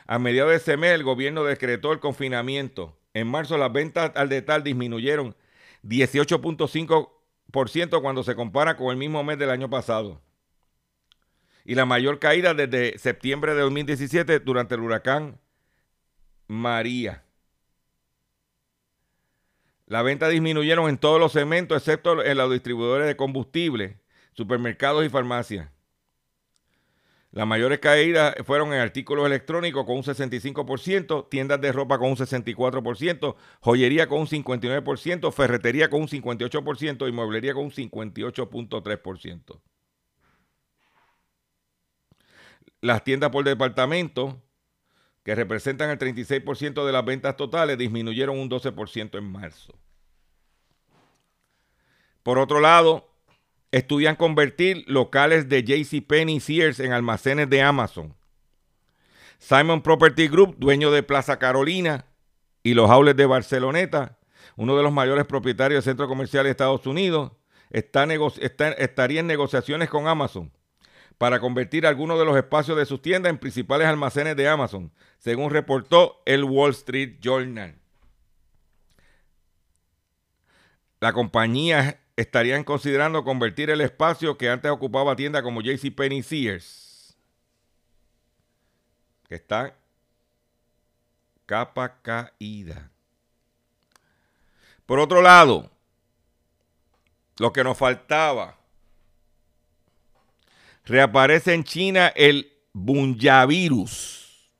A 0.06 0.18
mediados 0.18 0.50
de 0.50 0.56
ese 0.56 0.76
mes 0.76 0.92
el 0.92 1.02
gobierno 1.02 1.44
decretó 1.44 1.92
el 1.92 2.00
confinamiento. 2.00 2.98
En 3.14 3.26
marzo 3.26 3.58
las 3.58 3.72
ventas 3.72 4.12
al 4.14 4.28
detalle 4.28 4.64
disminuyeron 4.64 5.34
18.5% 5.82 8.02
cuando 8.02 8.22
se 8.22 8.34
compara 8.34 8.76
con 8.76 8.90
el 8.90 8.96
mismo 8.96 9.24
mes 9.24 9.38
del 9.38 9.50
año 9.50 9.70
pasado. 9.70 10.20
Y 11.64 11.74
la 11.74 11.84
mayor 11.84 12.18
caída 12.18 12.54
desde 12.54 12.98
septiembre 12.98 13.54
de 13.54 13.60
2017 13.62 14.40
durante 14.40 14.74
el 14.74 14.80
huracán 14.80 15.38
María. 16.46 17.27
Las 19.88 20.04
ventas 20.04 20.30
disminuyeron 20.30 20.90
en 20.90 20.98
todos 20.98 21.18
los 21.18 21.32
segmentos, 21.32 21.78
excepto 21.78 22.22
en 22.22 22.36
los 22.36 22.52
distribuidores 22.52 23.06
de 23.06 23.16
combustible, 23.16 23.98
supermercados 24.34 25.04
y 25.04 25.08
farmacias. 25.08 25.70
Las 27.30 27.46
mayores 27.46 27.78
caídas 27.78 28.34
fueron 28.44 28.74
en 28.74 28.80
artículos 28.80 29.24
electrónicos 29.24 29.86
con 29.86 29.96
un 29.96 30.02
65%, 30.02 31.28
tiendas 31.30 31.60
de 31.62 31.72
ropa 31.72 31.98
con 31.98 32.10
un 32.10 32.16
64%, 32.16 33.36
joyería 33.60 34.08
con 34.08 34.20
un 34.20 34.26
59%, 34.26 35.32
ferretería 35.32 35.88
con 35.88 36.02
un 36.02 36.08
58% 36.08 37.08
y 37.08 37.12
mueblería 37.12 37.54
con 37.54 37.64
un 37.64 37.70
58.3%. 37.70 39.60
Las 42.82 43.04
tiendas 43.04 43.30
por 43.30 43.44
departamento, 43.44 44.42
que 45.28 45.34
representan 45.34 45.90
el 45.90 45.98
36% 45.98 46.86
de 46.86 46.90
las 46.90 47.04
ventas 47.04 47.36
totales, 47.36 47.76
disminuyeron 47.76 48.38
un 48.38 48.48
12% 48.48 49.18
en 49.18 49.30
marzo. 49.30 49.74
Por 52.22 52.38
otro 52.38 52.60
lado, 52.60 53.10
estudian 53.70 54.16
convertir 54.16 54.84
locales 54.86 55.46
de 55.50 55.64
JCPenney 55.64 56.36
y 56.36 56.40
Sears 56.40 56.80
en 56.80 56.94
almacenes 56.94 57.50
de 57.50 57.60
Amazon. 57.60 58.16
Simon 59.38 59.82
Property 59.82 60.28
Group, 60.28 60.56
dueño 60.56 60.90
de 60.90 61.02
Plaza 61.02 61.38
Carolina 61.38 62.06
y 62.62 62.72
los 62.72 62.88
outlets 62.88 63.18
de 63.18 63.26
Barceloneta, 63.26 64.18
uno 64.56 64.78
de 64.78 64.82
los 64.82 64.94
mayores 64.94 65.26
propietarios 65.26 65.84
del 65.84 65.92
centro 65.92 66.08
comercial 66.08 66.44
de 66.44 66.52
Estados 66.52 66.86
Unidos, 66.86 67.32
está 67.68 68.04
estaría 68.78 69.20
en 69.20 69.26
negociaciones 69.26 69.90
con 69.90 70.08
Amazon 70.08 70.50
para 71.18 71.40
convertir 71.40 71.86
algunos 71.86 72.18
de 72.18 72.24
los 72.24 72.36
espacios 72.36 72.78
de 72.78 72.86
sus 72.86 73.02
tiendas 73.02 73.30
en 73.30 73.38
principales 73.38 73.88
almacenes 73.88 74.36
de 74.36 74.48
Amazon, 74.48 74.92
según 75.18 75.50
reportó 75.50 76.22
el 76.24 76.44
Wall 76.44 76.70
Street 76.70 77.16
Journal. 77.20 77.74
La 81.00 81.12
compañía 81.12 82.00
estarían 82.16 82.64
considerando 82.64 83.24
convertir 83.24 83.70
el 83.70 83.80
espacio 83.80 84.38
que 84.38 84.48
antes 84.48 84.70
ocupaba 84.70 85.16
tiendas 85.16 85.42
como 85.42 85.60
JCPenney 85.60 86.22
Sears, 86.22 87.16
que 89.28 89.34
está 89.34 89.76
capa 91.46 92.00
caída. 92.02 92.90
Por 94.86 94.98
otro 94.98 95.22
lado, 95.22 95.70
lo 97.38 97.52
que 97.52 97.62
nos 97.62 97.78
faltaba, 97.78 98.57
reaparece 100.88 101.54
en 101.54 101.64
China 101.64 102.08
el 102.16 102.52
Bunyavirus. 102.72 104.50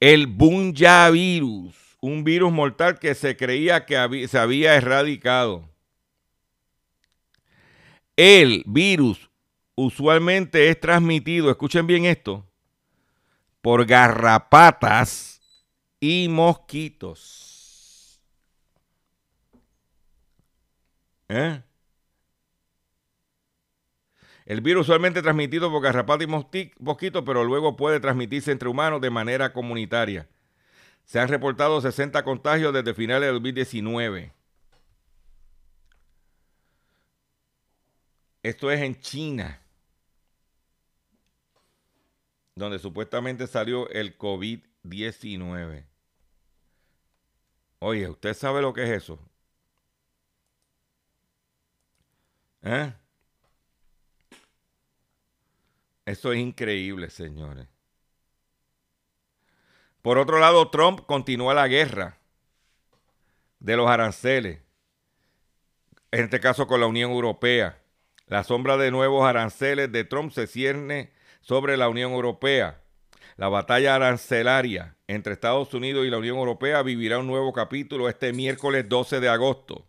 El 0.00 0.26
Bunyavirus 0.26 1.86
un 2.06 2.24
virus 2.24 2.52
mortal 2.52 2.98
que 2.98 3.14
se 3.14 3.36
creía 3.36 3.84
que 3.84 4.28
se 4.28 4.38
había 4.38 4.74
erradicado. 4.74 5.68
El 8.16 8.62
virus 8.66 9.30
usualmente 9.74 10.68
es 10.68 10.80
transmitido, 10.80 11.50
escuchen 11.50 11.86
bien 11.86 12.04
esto, 12.04 12.46
por 13.60 13.84
garrapatas 13.84 15.40
y 16.00 16.28
mosquitos. 16.30 18.22
¿Eh? 21.28 21.60
El 24.46 24.60
virus 24.60 24.82
usualmente 24.82 25.22
transmitido 25.22 25.72
por 25.72 25.82
garrapatas 25.82 26.28
y 26.28 26.72
mosquitos, 26.78 27.24
pero 27.26 27.42
luego 27.44 27.74
puede 27.74 27.98
transmitirse 27.98 28.52
entre 28.52 28.68
humanos 28.68 29.00
de 29.00 29.10
manera 29.10 29.52
comunitaria. 29.52 30.28
Se 31.04 31.18
han 31.18 31.28
reportado 31.28 31.80
60 31.80 32.22
contagios 32.22 32.72
desde 32.72 32.94
finales 32.94 33.26
de 33.28 33.32
2019. 33.32 34.32
Esto 38.44 38.70
es 38.70 38.80
en 38.80 39.00
China, 39.00 39.60
donde 42.54 42.78
supuestamente 42.78 43.48
salió 43.48 43.88
el 43.90 44.16
COVID-19. 44.16 45.84
Oye, 47.80 48.08
¿usted 48.08 48.34
sabe 48.34 48.62
lo 48.62 48.72
que 48.72 48.84
es 48.84 48.90
eso? 48.90 49.18
¿Eh? 52.62 52.92
Eso 56.06 56.32
es 56.32 56.38
increíble, 56.38 57.10
señores. 57.10 57.66
Por 60.02 60.18
otro 60.18 60.38
lado, 60.38 60.70
Trump 60.70 61.00
continúa 61.04 61.52
la 61.52 61.66
guerra 61.66 62.18
de 63.58 63.76
los 63.76 63.90
aranceles, 63.90 64.60
en 66.12 66.24
este 66.24 66.38
caso 66.38 66.68
con 66.68 66.80
la 66.80 66.86
Unión 66.86 67.10
Europea, 67.10 67.82
La 68.28 68.42
sombra 68.42 68.76
de 68.76 68.90
nuevos 68.90 69.24
aranceles 69.24 69.92
de 69.92 70.02
Trump 70.02 70.32
se 70.32 70.48
cierne 70.48 71.12
sobre 71.42 71.76
la 71.76 71.88
Unión 71.88 72.10
Europea. 72.10 72.80
La 73.36 73.48
batalla 73.48 73.94
arancelaria 73.94 74.96
entre 75.06 75.32
Estados 75.32 75.72
Unidos 75.74 76.04
y 76.04 76.10
la 76.10 76.18
Unión 76.18 76.36
Europea 76.36 76.82
vivirá 76.82 77.20
un 77.20 77.28
nuevo 77.28 77.52
capítulo 77.52 78.08
este 78.08 78.32
miércoles 78.32 78.88
12 78.88 79.20
de 79.20 79.28
agosto, 79.28 79.86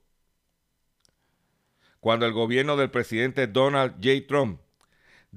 cuando 1.99 2.27
el 2.27 2.33
gobierno 2.33 2.77
del 2.77 2.91
presidente 2.91 3.47
Donald 3.47 3.95
J. 4.03 4.27
Trump 4.27 4.61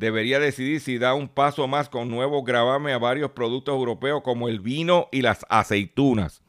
debería 0.01 0.41
decidir 0.41 0.81
si 0.81 0.97
da 0.97 1.13
un 1.13 1.29
paso 1.29 1.69
más 1.69 1.91
con 1.91 2.09
nuevos 2.09 2.43
gravames 2.43 2.95
a 2.95 2.99
varios 2.99 3.33
productos 3.33 3.75
europeos 3.75 4.23
como 4.23 4.49
el 4.49 4.59
vino 4.59 5.09
y 5.13 5.21
las 5.21 5.45
aceitunas. 5.51 6.43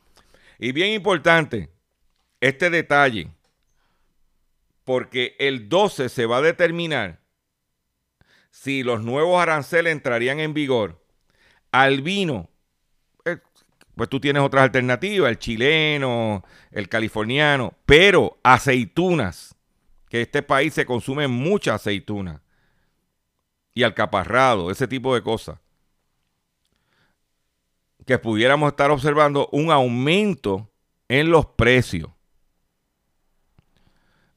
Y 0.57 0.71
bien 0.71 0.93
importante, 0.93 1.69
este 2.39 2.69
detalle, 2.69 3.27
porque 4.85 5.35
el 5.37 5.67
12 5.67 6.07
se 6.07 6.25
va 6.25 6.37
a 6.37 6.41
determinar 6.41 7.19
si 8.51 8.83
los 8.83 9.03
nuevos 9.03 9.41
aranceles 9.41 9.91
entrarían 9.91 10.39
en 10.39 10.53
vigor. 10.53 11.03
Al 11.73 12.01
vino, 12.01 12.49
eh, 13.25 13.37
pues 13.95 14.07
tú 14.07 14.21
tienes 14.21 14.43
otras 14.43 14.63
alternativas, 14.63 15.29
el 15.29 15.39
chileno, 15.39 16.45
el 16.71 16.87
californiano, 16.87 17.73
pero 17.85 18.39
aceitunas, 18.43 19.55
que 20.07 20.21
este 20.21 20.41
país 20.41 20.73
se 20.73 20.85
consume 20.85 21.27
mucha 21.27 21.75
aceituna 21.75 22.40
y 23.73 23.83
alcaparrado, 23.83 24.71
ese 24.71 24.87
tipo 24.87 25.15
de 25.15 25.23
cosas. 25.23 25.59
Que 28.05 28.17
pudiéramos 28.17 28.69
estar 28.71 28.91
observando 28.91 29.47
un 29.51 29.71
aumento 29.71 30.69
en 31.07 31.29
los 31.29 31.45
precios. 31.45 32.09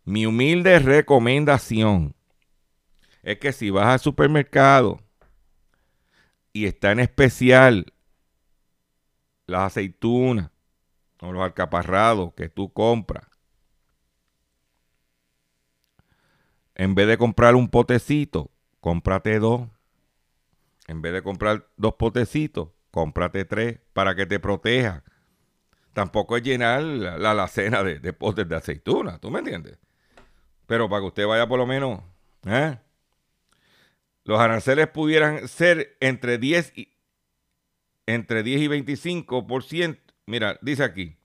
Mi 0.05 0.27
humilde 0.27 0.79
recomendación 0.79 2.15
es 3.23 3.39
que 3.39 3.53
si 3.53 3.71
vas 3.71 3.87
al 3.87 4.01
supermercado 4.01 5.01
y 6.53 6.67
está 6.67 6.93
en 6.93 7.01
especial 7.01 7.93
las 9.47 9.63
aceitunas 9.63 10.51
o 11.21 11.33
los 11.33 11.43
alcaparrados 11.43 12.35
que 12.35 12.51
tú 12.51 12.71
compras, 12.73 13.25
en 16.75 16.95
vez 16.95 17.07
de 17.07 17.17
comprar 17.17 17.55
un 17.55 17.69
potecito, 17.69 18.51
cómprate 18.85 19.39
dos. 19.39 19.63
En 20.89 21.01
vez 21.01 21.15
de 21.15 21.23
comprar 21.23 21.67
dos 21.79 21.95
potecitos, 21.95 22.69
cómprate 22.91 23.47
tres 23.47 23.79
para 23.95 24.15
que 24.15 24.27
te 24.27 24.39
proteja. 24.39 25.03
Tampoco 25.95 26.37
es 26.37 26.43
llenar 26.43 26.83
la 26.83 27.31
alacena 27.31 27.83
de, 27.83 27.99
de 27.99 28.13
potes 28.13 28.47
de 28.47 28.57
aceituna, 28.57 29.19
¿tú 29.19 29.31
me 29.31 29.39
entiendes? 29.39 29.79
Pero 30.67 30.91
para 30.91 31.01
que 31.01 31.07
usted 31.07 31.27
vaya 31.27 31.47
por 31.47 31.59
lo 31.59 31.67
menos, 31.67 32.03
¿eh? 32.47 32.77
los 34.25 34.39
aranceles 34.39 34.87
pudieran 34.89 35.49
ser 35.49 35.97
entre 36.01 36.37
10 36.37 36.77
y, 36.77 36.95
entre 38.05 38.43
10 38.43 38.61
y 38.61 38.69
25%. 38.69 39.99
Mira, 40.27 40.59
dice 40.61 40.85
aquí, 40.85 41.17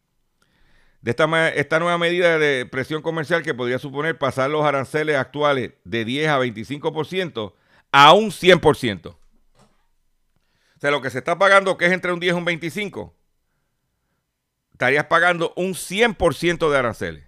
de 1.01 1.11
esta, 1.11 1.49
esta 1.49 1.79
nueva 1.79 1.97
medida 1.97 2.37
de 2.37 2.65
presión 2.65 3.01
comercial 3.01 3.43
que 3.43 3.53
podría 3.53 3.79
suponer 3.79 4.17
pasar 4.17 4.49
los 4.49 4.65
aranceles 4.65 5.15
actuales 5.15 5.71
de 5.83 6.05
10 6.05 6.29
a 6.29 6.39
25% 6.39 7.53
a 7.91 8.13
un 8.13 8.31
100%. 8.31 9.07
O 9.07 10.81
sea, 10.81 10.91
lo 10.91 11.01
que 11.01 11.09
se 11.09 11.19
está 11.19 11.37
pagando, 11.37 11.77
que 11.77 11.85
es 11.85 11.91
entre 11.91 12.13
un 12.13 12.19
10 12.19 12.33
y 12.33 12.37
un 12.37 12.45
25, 12.45 13.13
estarías 14.71 15.05
pagando 15.05 15.53
un 15.55 15.73
100% 15.73 16.69
de 16.69 16.77
aranceles. 16.77 17.25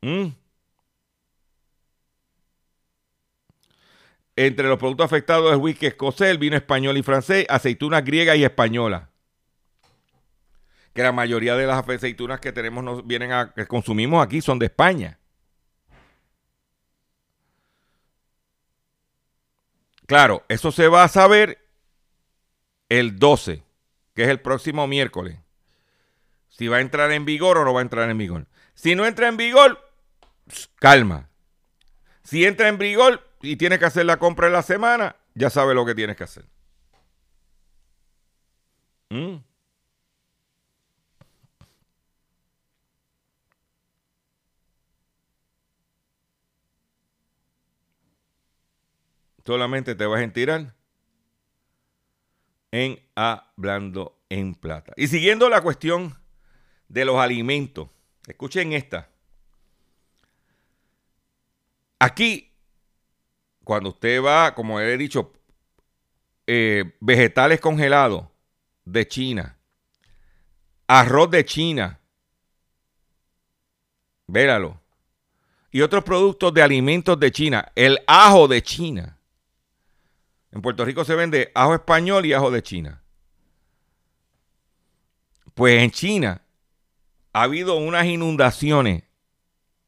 ¿Mm? 0.00 0.28
Entre 4.36 4.68
los 4.68 4.78
productos 4.78 5.04
afectados 5.04 5.52
es 5.52 5.58
whisky 5.58 5.86
escocés, 5.86 6.38
vino 6.38 6.56
español 6.56 6.96
y 6.96 7.02
francés, 7.02 7.44
aceitunas 7.48 8.04
griegas 8.04 8.36
y 8.36 8.44
españolas. 8.44 9.07
Que 10.98 11.04
la 11.04 11.12
mayoría 11.12 11.54
de 11.54 11.64
las 11.64 11.88
aceitunas 11.88 12.40
que 12.40 12.50
tenemos 12.50 12.82
nos 12.82 13.06
vienen 13.06 13.30
a 13.30 13.54
que 13.54 13.68
consumimos 13.68 14.20
aquí 14.20 14.40
son 14.40 14.58
de 14.58 14.66
España. 14.66 15.16
Claro, 20.06 20.44
eso 20.48 20.72
se 20.72 20.88
va 20.88 21.04
a 21.04 21.08
saber 21.08 21.64
el 22.88 23.16
12, 23.16 23.62
que 24.12 24.24
es 24.24 24.28
el 24.28 24.40
próximo 24.40 24.88
miércoles. 24.88 25.38
Si 26.48 26.66
va 26.66 26.78
a 26.78 26.80
entrar 26.80 27.12
en 27.12 27.24
vigor 27.24 27.58
o 27.58 27.64
no 27.64 27.72
va 27.72 27.78
a 27.78 27.82
entrar 27.82 28.10
en 28.10 28.18
vigor. 28.18 28.48
Si 28.74 28.96
no 28.96 29.06
entra 29.06 29.28
en 29.28 29.36
vigor, 29.36 29.78
calma. 30.80 31.28
Si 32.24 32.44
entra 32.44 32.66
en 32.66 32.76
vigor, 32.76 33.24
y 33.40 33.54
tienes 33.54 33.78
que 33.78 33.84
hacer 33.84 34.04
la 34.04 34.16
compra 34.16 34.48
en 34.48 34.52
la 34.52 34.62
semana, 34.62 35.14
ya 35.36 35.48
sabes 35.48 35.76
lo 35.76 35.86
que 35.86 35.94
tienes 35.94 36.16
que 36.16 36.24
hacer. 36.24 36.44
Mm. 39.10 39.47
Solamente 49.48 49.94
te 49.94 50.04
vas 50.04 50.22
a 50.22 50.30
tirar 50.30 50.74
en 52.70 53.00
hablando 53.14 54.20
en 54.28 54.54
plata. 54.54 54.92
Y 54.94 55.06
siguiendo 55.06 55.48
la 55.48 55.62
cuestión 55.62 56.14
de 56.86 57.06
los 57.06 57.16
alimentos, 57.16 57.88
escuchen 58.26 58.74
esta. 58.74 59.08
Aquí 61.98 62.52
cuando 63.64 63.88
usted 63.88 64.22
va, 64.22 64.54
como 64.54 64.80
he 64.80 64.98
dicho, 64.98 65.32
eh, 66.46 66.94
vegetales 67.00 67.58
congelados 67.58 68.26
de 68.84 69.08
China, 69.08 69.56
arroz 70.86 71.30
de 71.30 71.46
China, 71.46 71.98
véralo, 74.26 74.78
y 75.70 75.80
otros 75.80 76.04
productos 76.04 76.52
de 76.52 76.60
alimentos 76.60 77.18
de 77.18 77.32
China, 77.32 77.72
el 77.74 77.98
ajo 78.06 78.46
de 78.46 78.60
China. 78.60 79.17
En 80.52 80.62
Puerto 80.62 80.84
Rico 80.84 81.04
se 81.04 81.14
vende 81.14 81.52
ajo 81.54 81.74
español 81.74 82.26
y 82.26 82.32
ajo 82.32 82.50
de 82.50 82.62
China. 82.62 83.02
Pues 85.54 85.82
en 85.82 85.90
China 85.90 86.42
ha 87.32 87.42
habido 87.42 87.76
unas 87.76 88.06
inundaciones 88.06 89.04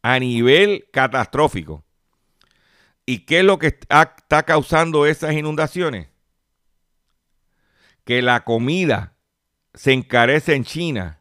a 0.02 0.18
nivel 0.18 0.88
catastrófico 0.92 1.84
¿Y 3.11 3.24
qué 3.24 3.40
es 3.40 3.44
lo 3.44 3.58
que 3.58 3.66
está 3.66 4.44
causando 4.44 5.04
esas 5.04 5.32
inundaciones? 5.32 6.06
Que 8.04 8.22
la 8.22 8.44
comida 8.44 9.16
se 9.74 9.92
encarece 9.92 10.54
en 10.54 10.62
China 10.62 11.20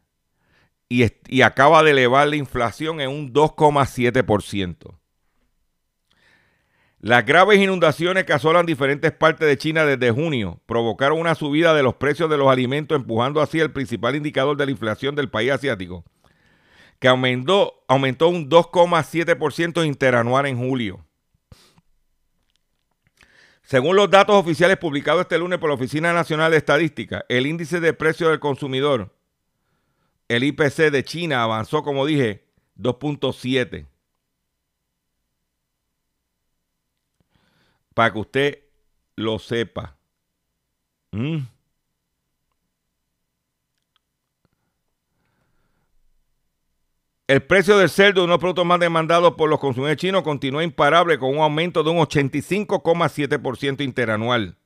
y, 0.88 1.42
acaba 1.42 1.82
de 1.82 1.90
elevar 1.90 2.28
la 2.28 2.36
inflación 2.36 3.00
en 3.00 3.10
un 3.10 3.32
2,7%. 3.32 4.99
Las 7.02 7.24
graves 7.24 7.58
inundaciones 7.58 8.24
que 8.24 8.34
asolan 8.34 8.66
diferentes 8.66 9.10
partes 9.10 9.48
de 9.48 9.56
China 9.56 9.86
desde 9.86 10.10
junio 10.10 10.60
provocaron 10.66 11.18
una 11.18 11.34
subida 11.34 11.72
de 11.72 11.82
los 11.82 11.94
precios 11.94 12.28
de 12.28 12.36
los 12.36 12.48
alimentos, 12.48 12.94
empujando 12.94 13.40
así 13.40 13.58
el 13.58 13.72
principal 13.72 14.16
indicador 14.16 14.54
de 14.58 14.66
la 14.66 14.70
inflación 14.70 15.14
del 15.14 15.30
país 15.30 15.50
asiático, 15.50 16.04
que 16.98 17.08
aumentó, 17.08 17.84
aumentó 17.88 18.28
un 18.28 18.50
2,7% 18.50 19.86
interanual 19.86 20.44
en 20.44 20.58
julio. 20.58 21.02
Según 23.62 23.96
los 23.96 24.10
datos 24.10 24.36
oficiales 24.36 24.76
publicados 24.76 25.22
este 25.22 25.38
lunes 25.38 25.58
por 25.58 25.70
la 25.70 25.76
Oficina 25.76 26.12
Nacional 26.12 26.50
de 26.50 26.58
Estadística, 26.58 27.24
el 27.30 27.46
índice 27.46 27.80
de 27.80 27.94
precio 27.94 28.28
del 28.28 28.40
consumidor, 28.40 29.16
el 30.28 30.44
IPC 30.44 30.90
de 30.90 31.02
China, 31.02 31.44
avanzó, 31.44 31.82
como 31.82 32.04
dije, 32.04 32.44
2.7. 32.78 33.86
Para 38.00 38.14
que 38.14 38.18
usted 38.18 38.58
lo 39.14 39.38
sepa. 39.38 39.94
¿Mm? 41.12 41.40
El 47.26 47.42
precio 47.42 47.76
del 47.76 47.90
cerdo, 47.90 48.24
uno 48.24 48.28
de 48.28 48.36
los 48.36 48.40
productos 48.40 48.64
más 48.64 48.80
demandados 48.80 49.34
por 49.34 49.50
los 49.50 49.60
consumidores 49.60 49.98
chinos, 49.98 50.22
continúa 50.22 50.64
imparable 50.64 51.18
con 51.18 51.28
un 51.28 51.42
aumento 51.42 51.82
de 51.82 51.90
un 51.90 51.98
85,7% 51.98 53.84
interanual. 53.84 54.56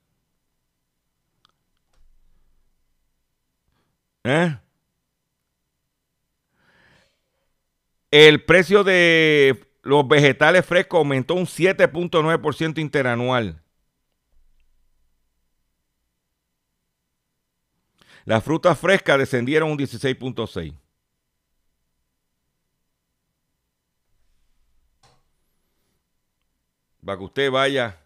¿Eh? 4.22 4.56
El 8.12 8.44
precio 8.44 8.84
de 8.84 9.73
los 9.84 10.08
vegetales 10.08 10.64
frescos 10.66 10.98
aumentó 10.98 11.34
un 11.34 11.46
7.9% 11.46 12.78
interanual. 12.78 13.62
Las 18.24 18.42
frutas 18.42 18.78
frescas 18.78 19.18
descendieron 19.18 19.70
un 19.70 19.78
16.6%. 19.78 20.78
para 27.04 27.18
que 27.18 27.24
usted 27.24 27.50
vaya 27.50 28.00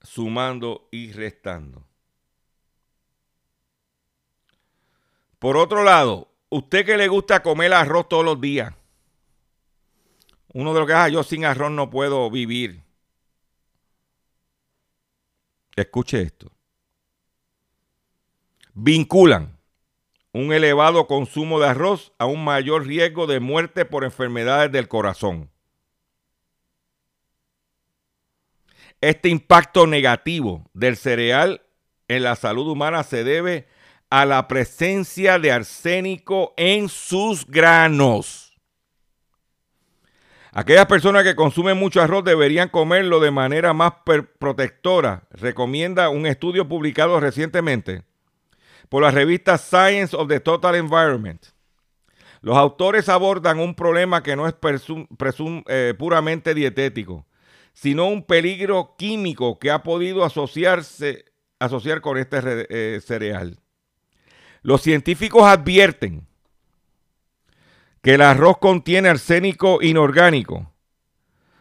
sumando 0.00 0.88
y 0.92 1.12
restando. 1.12 1.84
Por 5.38 5.56
otro 5.56 5.82
lado, 5.82 6.28
usted 6.50 6.86
que 6.86 6.96
le 6.96 7.08
gusta 7.08 7.42
comer 7.42 7.72
arroz 7.74 8.08
todos 8.08 8.24
los 8.24 8.40
días, 8.40 8.74
uno 10.54 10.72
de 10.72 10.80
los 10.80 10.86
que, 10.86 10.94
ah, 10.94 11.08
yo 11.08 11.22
sin 11.22 11.44
arroz 11.44 11.70
no 11.70 11.90
puedo 11.90 12.30
vivir. 12.30 12.82
Escuche 15.76 16.22
esto. 16.22 16.52
Vinculan 18.72 19.58
un 20.32 20.52
elevado 20.52 21.06
consumo 21.06 21.60
de 21.60 21.68
arroz 21.68 22.12
a 22.18 22.26
un 22.26 22.44
mayor 22.44 22.86
riesgo 22.86 23.26
de 23.26 23.40
muerte 23.40 23.84
por 23.84 24.04
enfermedades 24.04 24.70
del 24.72 24.88
corazón. 24.88 25.50
Este 29.00 29.28
impacto 29.28 29.86
negativo 29.86 30.70
del 30.72 30.96
cereal 30.96 31.62
en 32.08 32.22
la 32.22 32.36
salud 32.36 32.68
humana 32.68 33.02
se 33.02 33.22
debe 33.24 33.66
a 34.08 34.24
la 34.24 34.46
presencia 34.46 35.38
de 35.38 35.50
arsénico 35.50 36.54
en 36.56 36.88
sus 36.88 37.46
granos. 37.46 38.43
Aquellas 40.56 40.86
personas 40.86 41.24
que 41.24 41.34
consumen 41.34 41.76
mucho 41.76 42.00
arroz 42.00 42.22
deberían 42.22 42.68
comerlo 42.68 43.18
de 43.18 43.32
manera 43.32 43.72
más 43.72 43.94
protectora, 44.38 45.24
recomienda 45.32 46.10
un 46.10 46.26
estudio 46.26 46.68
publicado 46.68 47.18
recientemente 47.18 48.04
por 48.88 49.02
la 49.02 49.10
revista 49.10 49.58
Science 49.58 50.14
of 50.14 50.28
the 50.28 50.38
Total 50.38 50.76
Environment. 50.76 51.44
Los 52.40 52.56
autores 52.56 53.08
abordan 53.08 53.58
un 53.58 53.74
problema 53.74 54.22
que 54.22 54.36
no 54.36 54.46
es 54.46 54.54
eh, 55.66 55.94
puramente 55.98 56.54
dietético, 56.54 57.26
sino 57.72 58.06
un 58.06 58.22
peligro 58.22 58.94
químico 58.96 59.58
que 59.58 59.72
ha 59.72 59.82
podido 59.82 60.24
asociarse, 60.24 61.24
asociar 61.58 62.00
con 62.00 62.16
este 62.16 62.38
eh, 62.68 63.00
cereal. 63.00 63.58
Los 64.62 64.82
científicos 64.82 65.42
advierten 65.42 66.28
que 68.04 68.14
el 68.14 68.20
arroz 68.20 68.58
contiene 68.58 69.08
arsénico 69.08 69.78
inorgánico, 69.80 70.70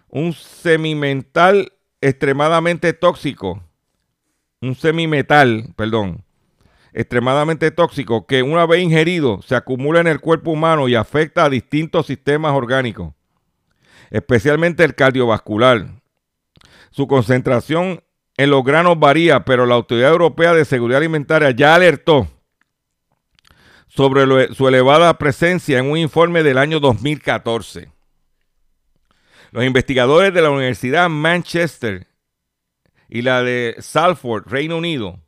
un 0.10 0.34
semimetal 0.34 1.72
extremadamente 2.02 2.92
tóxico, 2.92 3.64
un 4.62 4.76
semimetal, 4.76 5.74
perdón, 5.78 6.26
extremadamente 6.92 7.72
tóxico 7.72 8.28
que 8.28 8.44
una 8.44 8.66
vez 8.66 8.84
ingerido 8.84 9.42
se 9.42 9.56
acumula 9.56 10.02
en 10.02 10.08
el 10.08 10.20
cuerpo 10.20 10.52
humano 10.52 10.90
y 10.90 10.96
afecta 10.96 11.46
a 11.46 11.50
distintos 11.50 12.08
sistemas 12.08 12.52
orgánicos, 12.52 13.14
especialmente 14.12 14.84
el 14.84 14.96
cardiovascular, 14.96 16.02
su 16.92 17.08
concentración 17.08 18.04
en 18.36 18.50
los 18.50 18.66
granos 18.66 19.00
varía, 19.00 19.46
pero 19.46 19.66
la 19.66 19.76
Autoridad 19.76 20.12
Europea 20.12 20.54
de 20.54 20.66
Seguridad 20.66 20.98
Alimentaria 20.98 21.52
ya 21.52 21.74
alertó 21.74 22.28
sobre 23.96 24.54
su 24.54 24.68
elevada 24.68 25.18
presencia 25.18 25.78
en 25.78 25.90
un 25.90 25.98
informe 25.98 26.42
del 26.42 26.58
año 26.58 26.80
2014. 26.80 27.92
Los 29.52 29.64
investigadores 29.64 30.34
de 30.34 30.42
la 30.42 30.50
Universidad 30.50 31.10
Manchester 31.10 32.08
y 33.08 33.22
la 33.22 33.44
de 33.44 33.76
Salford, 33.78 34.48
Reino 34.48 34.78
Unido, 34.78 35.20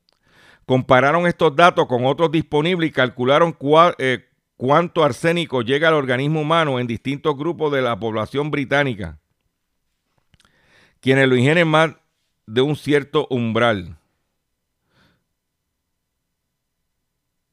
compararon 0.66 1.28
estos 1.28 1.56
datos 1.56 1.86
con 1.86 2.06
otros 2.06 2.32
disponibles 2.32 2.90
y 2.90 2.94
calcularon 2.94 3.56
eh, 4.00 4.26
cuánto 4.58 5.04
arsénico 5.04 5.62
llega 5.62 5.90
al 5.90 5.94
organismo 5.94 6.42
humano 6.42 6.80
en 6.80 6.88
distintos 6.88 7.38
grupos 7.38 7.72
de 7.72 7.84
la 7.84 8.00
población 8.00 8.50
británica 8.50 9.20
quienes 11.06 11.28
lo 11.28 11.36
ingieren 11.36 11.68
más 11.68 11.92
de 12.48 12.62
un 12.62 12.76
cierto 12.76 13.28
umbral 13.30 13.96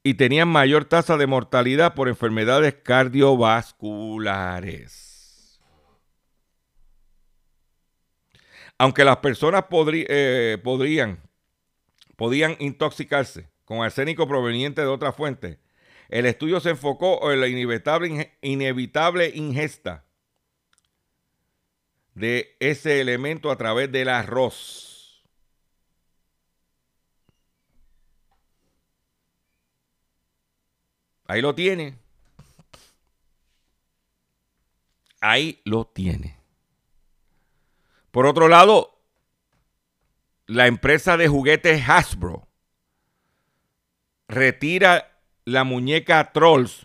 y 0.03 0.15
tenían 0.15 0.49
mayor 0.49 0.87
tasa 0.87 1.17
de 1.17 1.27
mortalidad 1.27 1.95
por 1.95 2.09
enfermedades 2.09 2.75
cardiovasculares. 2.83 5.61
Aunque 8.79 9.05
las 9.05 9.19
personas 9.19 9.65
eh, 9.71 10.59
podrían, 10.65 11.21
podían 12.17 12.57
intoxicarse 12.59 13.49
con 13.65 13.83
arsénico 13.83 14.27
proveniente 14.27 14.81
de 14.81 14.89
otra 14.89 15.13
fuente, 15.13 15.61
el 16.09 16.27
estudio 16.27 16.59
se 16.59 16.71
enfocó 16.71 17.31
en 17.33 17.41
la 17.41 17.47
inevitable, 17.47 18.33
inevitable 18.43 19.31
ingesta 19.35 20.05
de 22.15 22.57
ese 22.61 23.01
elemento 23.01 23.51
a 23.51 23.57
través 23.57 23.91
del 23.91 24.09
arroz. 24.09 24.92
Ahí 31.33 31.41
lo 31.41 31.55
tiene. 31.55 31.97
Ahí 35.23 35.63
lo 35.65 35.87
tiene. 35.87 36.37
Por 38.11 38.27
otro 38.27 38.49
lado, 38.49 39.01
la 40.47 40.67
empresa 40.67 41.17
de 41.17 41.29
juguetes 41.29 41.89
Hasbro 41.89 42.47
retira 44.29 45.23
la 45.47 45.65
muñeca 45.65 46.33
Trolls 46.33 46.85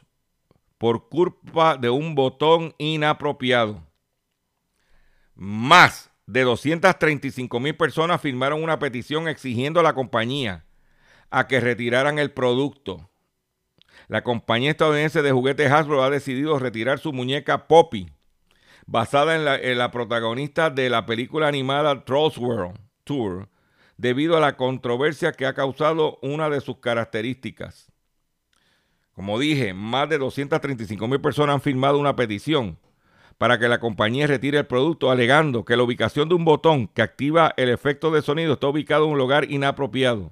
por 0.78 1.10
culpa 1.10 1.76
de 1.76 1.90
un 1.90 2.16
botón 2.16 2.74
inapropiado. 2.78 3.86
Más 5.36 6.10
de 6.26 6.44
235 6.44 7.60
mil 7.60 7.76
personas 7.76 8.22
firmaron 8.22 8.64
una 8.64 8.80
petición 8.80 9.28
exigiendo 9.28 9.82
a 9.82 9.84
la 9.84 9.94
compañía 9.94 10.64
a 11.32 11.48
que 11.48 11.60
retiraran 11.60 12.18
el 12.18 12.32
producto. 12.32 13.10
La 14.08 14.24
compañía 14.24 14.72
estadounidense 14.72 15.22
de 15.22 15.34
juguetes 15.34 15.70
Hasbro 15.70 16.02
ha 16.02 16.10
decidido 16.10 16.58
retirar 16.60 16.98
su 16.98 17.12
muñeca 17.12 17.68
Poppy, 17.68 18.10
basada 18.86 19.36
en 19.36 19.78
la, 19.78 19.92
protagonista 19.92 20.70
de 20.70 20.90
la 20.90 21.06
película 21.06 21.50
animada 21.50 22.06
Trolls 22.06 22.38
World 22.38 22.80
Tour, 23.04 23.50
debido 23.98 24.38
a 24.38 24.40
la 24.40 24.56
controversia 24.56 25.34
que 25.34 25.46
ha 25.46 25.54
causado 25.54 26.20
una 26.22 26.50
de 26.50 26.62
sus 26.62 26.78
características. 26.78 27.92
Como 29.12 29.40
dije, 29.40 29.74
más 29.74 30.08
de 30.08 30.20
235 30.20 31.06
mil 31.06 31.20
personas 31.20 31.56
han 31.56 31.62
firmado 31.62 32.00
una 32.00 32.16
petición 32.16 32.80
para 33.38 33.60
que 33.60 33.68
la 33.68 33.82
compañía 33.82 34.26
retire 34.26 34.60
el 34.60 34.68
producto, 34.68 35.12
alegando 35.12 35.66
que 35.66 35.76
la 35.76 35.84
ubicación 35.84 36.30
de 36.30 36.36
un 36.36 36.46
botón 36.46 36.88
que 36.88 37.02
activa 37.02 37.54
el 37.58 37.68
efecto 37.68 38.10
de 38.10 38.22
sonido 38.22 38.54
está 38.54 38.68
ubicado 38.68 39.06
en 39.06 39.12
un 39.12 39.18
lugar 39.18 39.52
inapropiado 39.52 40.32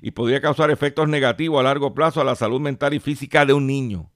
y 0.00 0.12
podría 0.12 0.40
causar 0.40 0.70
efectos 0.70 1.08
negativos 1.08 1.60
a 1.60 1.64
largo 1.64 1.94
plazo 1.94 2.20
a 2.20 2.24
la 2.24 2.34
salud 2.34 2.60
mental 2.60 2.94
y 2.94 3.00
física 3.00 3.44
de 3.44 3.52
un 3.52 3.66
niño. 3.66 4.10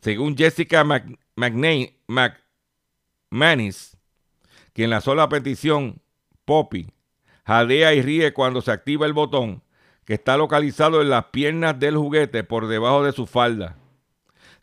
Según 0.00 0.36
Jessica 0.36 0.84
McManus, 0.84 1.92
quien 4.72 4.90
lanzó 4.90 5.14
la 5.14 5.28
petición, 5.28 6.00
Poppy 6.44 6.88
jadea 7.44 7.94
y 7.94 8.02
ríe 8.02 8.32
cuando 8.32 8.62
se 8.62 8.70
activa 8.70 9.06
el 9.06 9.12
botón 9.12 9.62
que 10.04 10.14
está 10.14 10.36
localizado 10.36 11.02
en 11.02 11.10
las 11.10 11.26
piernas 11.26 11.78
del 11.78 11.96
juguete 11.96 12.44
por 12.44 12.66
debajo 12.66 13.04
de 13.04 13.12
su 13.12 13.26
falda 13.26 13.76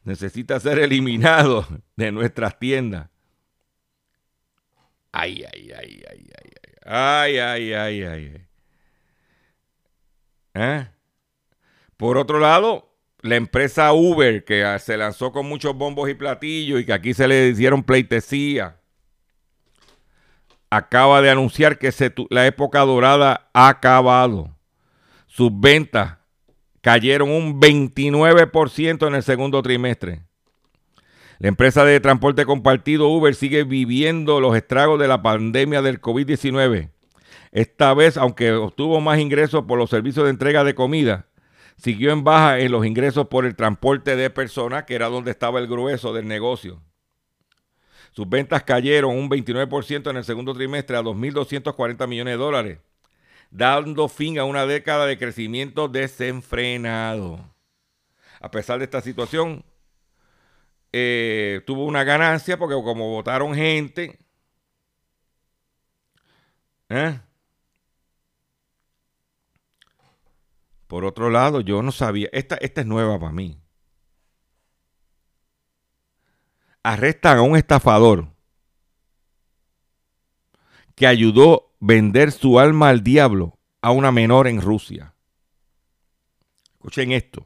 necesita 0.03 0.59
ser 0.59 0.79
eliminado 0.79 1.65
de 1.95 2.11
nuestras 2.11 2.57
tiendas. 2.59 3.09
Ay, 5.11 5.43
ay, 5.53 5.71
ay, 5.71 6.03
ay, 6.09 6.29
ay, 6.39 6.51
ay, 6.85 7.37
ay, 7.37 7.73
ay, 7.73 8.03
ay, 8.03 8.47
¿Eh? 10.53 10.87
Por 11.97 12.17
otro 12.17 12.39
lado, 12.39 12.95
la 13.21 13.35
empresa 13.35 13.91
Uber, 13.93 14.45
que 14.45 14.77
se 14.79 14.97
lanzó 14.97 15.31
con 15.31 15.45
muchos 15.47 15.75
bombos 15.75 16.09
y 16.09 16.13
platillos 16.13 16.79
y 16.79 16.85
que 16.85 16.93
aquí 16.93 17.13
se 17.13 17.27
le 17.27 17.49
hicieron 17.49 17.83
pleitesía, 17.83 18.79
acaba 20.69 21.21
de 21.21 21.29
anunciar 21.29 21.77
que 21.77 21.91
la 22.29 22.47
época 22.47 22.79
dorada 22.81 23.49
ha 23.53 23.69
acabado. 23.69 24.55
Sus 25.27 25.51
ventas 25.59 26.17
cayeron 26.81 27.29
un 27.29 27.59
29% 27.59 29.07
en 29.07 29.15
el 29.15 29.23
segundo 29.23 29.61
trimestre. 29.61 30.23
La 31.39 31.47
empresa 31.47 31.85
de 31.85 31.99
transporte 31.99 32.45
compartido 32.45 33.07
Uber 33.07 33.33
sigue 33.33 33.63
viviendo 33.63 34.41
los 34.41 34.55
estragos 34.55 34.99
de 34.99 35.07
la 35.07 35.21
pandemia 35.21 35.81
del 35.81 36.01
COVID-19. 36.01 36.89
Esta 37.51 37.93
vez, 37.93 38.17
aunque 38.17 38.51
obtuvo 38.51 39.01
más 39.01 39.19
ingresos 39.19 39.65
por 39.65 39.77
los 39.77 39.89
servicios 39.89 40.25
de 40.25 40.31
entrega 40.31 40.63
de 40.63 40.75
comida, 40.75 41.27
siguió 41.77 42.11
en 42.11 42.23
baja 42.23 42.59
en 42.59 42.71
los 42.71 42.85
ingresos 42.85 43.27
por 43.27 43.45
el 43.45 43.55
transporte 43.55 44.15
de 44.15 44.29
personas, 44.29 44.83
que 44.83 44.95
era 44.95 45.07
donde 45.07 45.31
estaba 45.31 45.59
el 45.59 45.67
grueso 45.67 46.13
del 46.13 46.27
negocio. 46.27 46.81
Sus 48.11 48.27
ventas 48.27 48.63
cayeron 48.63 49.15
un 49.15 49.29
29% 49.29 50.09
en 50.09 50.17
el 50.17 50.23
segundo 50.23 50.53
trimestre 50.53 50.97
a 50.97 51.01
2.240 51.01 52.07
millones 52.07 52.33
de 52.33 52.37
dólares 52.37 52.79
dando 53.51 54.07
fin 54.07 54.39
a 54.39 54.45
una 54.45 54.65
década 54.65 55.05
de 55.05 55.17
crecimiento 55.17 55.87
desenfrenado. 55.87 57.53
A 58.39 58.51
pesar 58.51 58.79
de 58.79 58.85
esta 58.85 59.01
situación, 59.01 59.63
eh, 60.91 61.61
tuvo 61.65 61.85
una 61.85 62.03
ganancia 62.03 62.57
porque 62.57 62.75
como 62.75 63.09
votaron 63.11 63.53
gente, 63.53 64.19
¿eh? 66.89 67.19
Por 70.89 71.05
otro 71.05 71.29
lado, 71.29 71.61
yo 71.61 71.83
no 71.83 71.91
sabía, 71.91 72.29
esta, 72.31 72.55
esta 72.55 72.81
es 72.81 72.87
nueva 72.87 73.19
para 73.19 73.31
mí. 73.31 73.61
Arrestan 76.81 77.37
a 77.37 77.41
un 77.43 77.55
estafador 77.55 78.29
que 80.95 81.05
ayudó 81.05 81.53
a 81.53 81.75
vender 81.79 82.31
su 82.31 82.57
alma 82.57 82.89
al 82.89 83.03
diablo 83.03 83.59
a 83.81 83.91
una 83.91 84.11
menor 84.11 84.47
en 84.47 84.63
Rusia. 84.63 85.13
Escuchen 86.71 87.11
esto. 87.11 87.45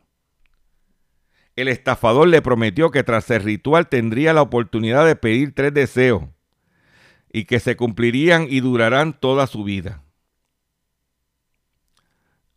El 1.57 1.67
estafador 1.67 2.29
le 2.29 2.41
prometió 2.41 2.91
que 2.91 3.03
tras 3.03 3.29
el 3.29 3.43
ritual 3.43 3.89
tendría 3.89 4.31
la 4.31 4.41
oportunidad 4.41 5.05
de 5.05 5.17
pedir 5.17 5.53
tres 5.53 5.73
deseos 5.73 6.23
y 7.29 7.43
que 7.43 7.59
se 7.59 7.75
cumplirían 7.75 8.47
y 8.49 8.61
durarán 8.61 9.19
toda 9.19 9.47
su 9.47 9.65
vida 9.65 10.02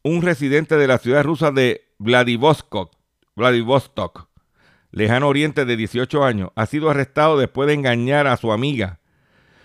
un 0.06 0.22
residente 0.22 0.76
de 0.76 0.86
la 0.86 0.98
ciudad 0.98 1.24
rusa 1.24 1.50
de 1.50 1.88
Vladivostok, 1.98 2.92
lejano 4.92 5.26
oriente 5.26 5.64
de 5.64 5.76
18 5.76 6.22
años, 6.24 6.50
ha 6.54 6.66
sido 6.66 6.90
arrestado 6.90 7.36
después 7.36 7.66
de 7.66 7.74
engañar 7.74 8.28
a 8.28 8.36
su 8.36 8.52
amiga, 8.52 9.00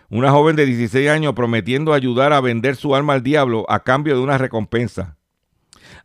una 0.10 0.32
joven 0.32 0.56
de 0.56 0.66
16 0.66 1.10
años, 1.10 1.36
prometiendo 1.36 1.94
ayudar 1.94 2.34
a 2.34 2.42
vender 2.42 2.76
su 2.76 2.96
alma 2.96 3.14
al 3.14 3.22
diablo 3.22 3.68
a 3.70 3.84
cambio 3.84 4.16
de 4.16 4.22
una 4.22 4.40
recompensa. 4.40 5.16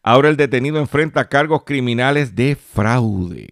Ahora 0.03 0.29
el 0.29 0.37
detenido 0.37 0.81
enfrenta 0.81 1.31
cargos 1.31 1.63
criminales 1.65 2.35
de 2.35 2.57
fraude. 2.57 3.49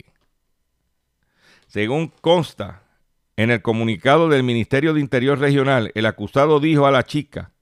Según 1.67 2.13
consta 2.21 2.83
en 3.37 3.51
el 3.51 3.63
comunicado 3.63 4.29
del 4.29 4.43
Ministerio 4.43 4.93
de 4.93 5.01
Interior 5.01 5.39
Regional, 5.39 5.93
el 5.95 6.05
acusado 6.05 6.61
dijo 6.61 6.87
a 6.87 6.91
la 6.91 7.05
chica 7.05 7.54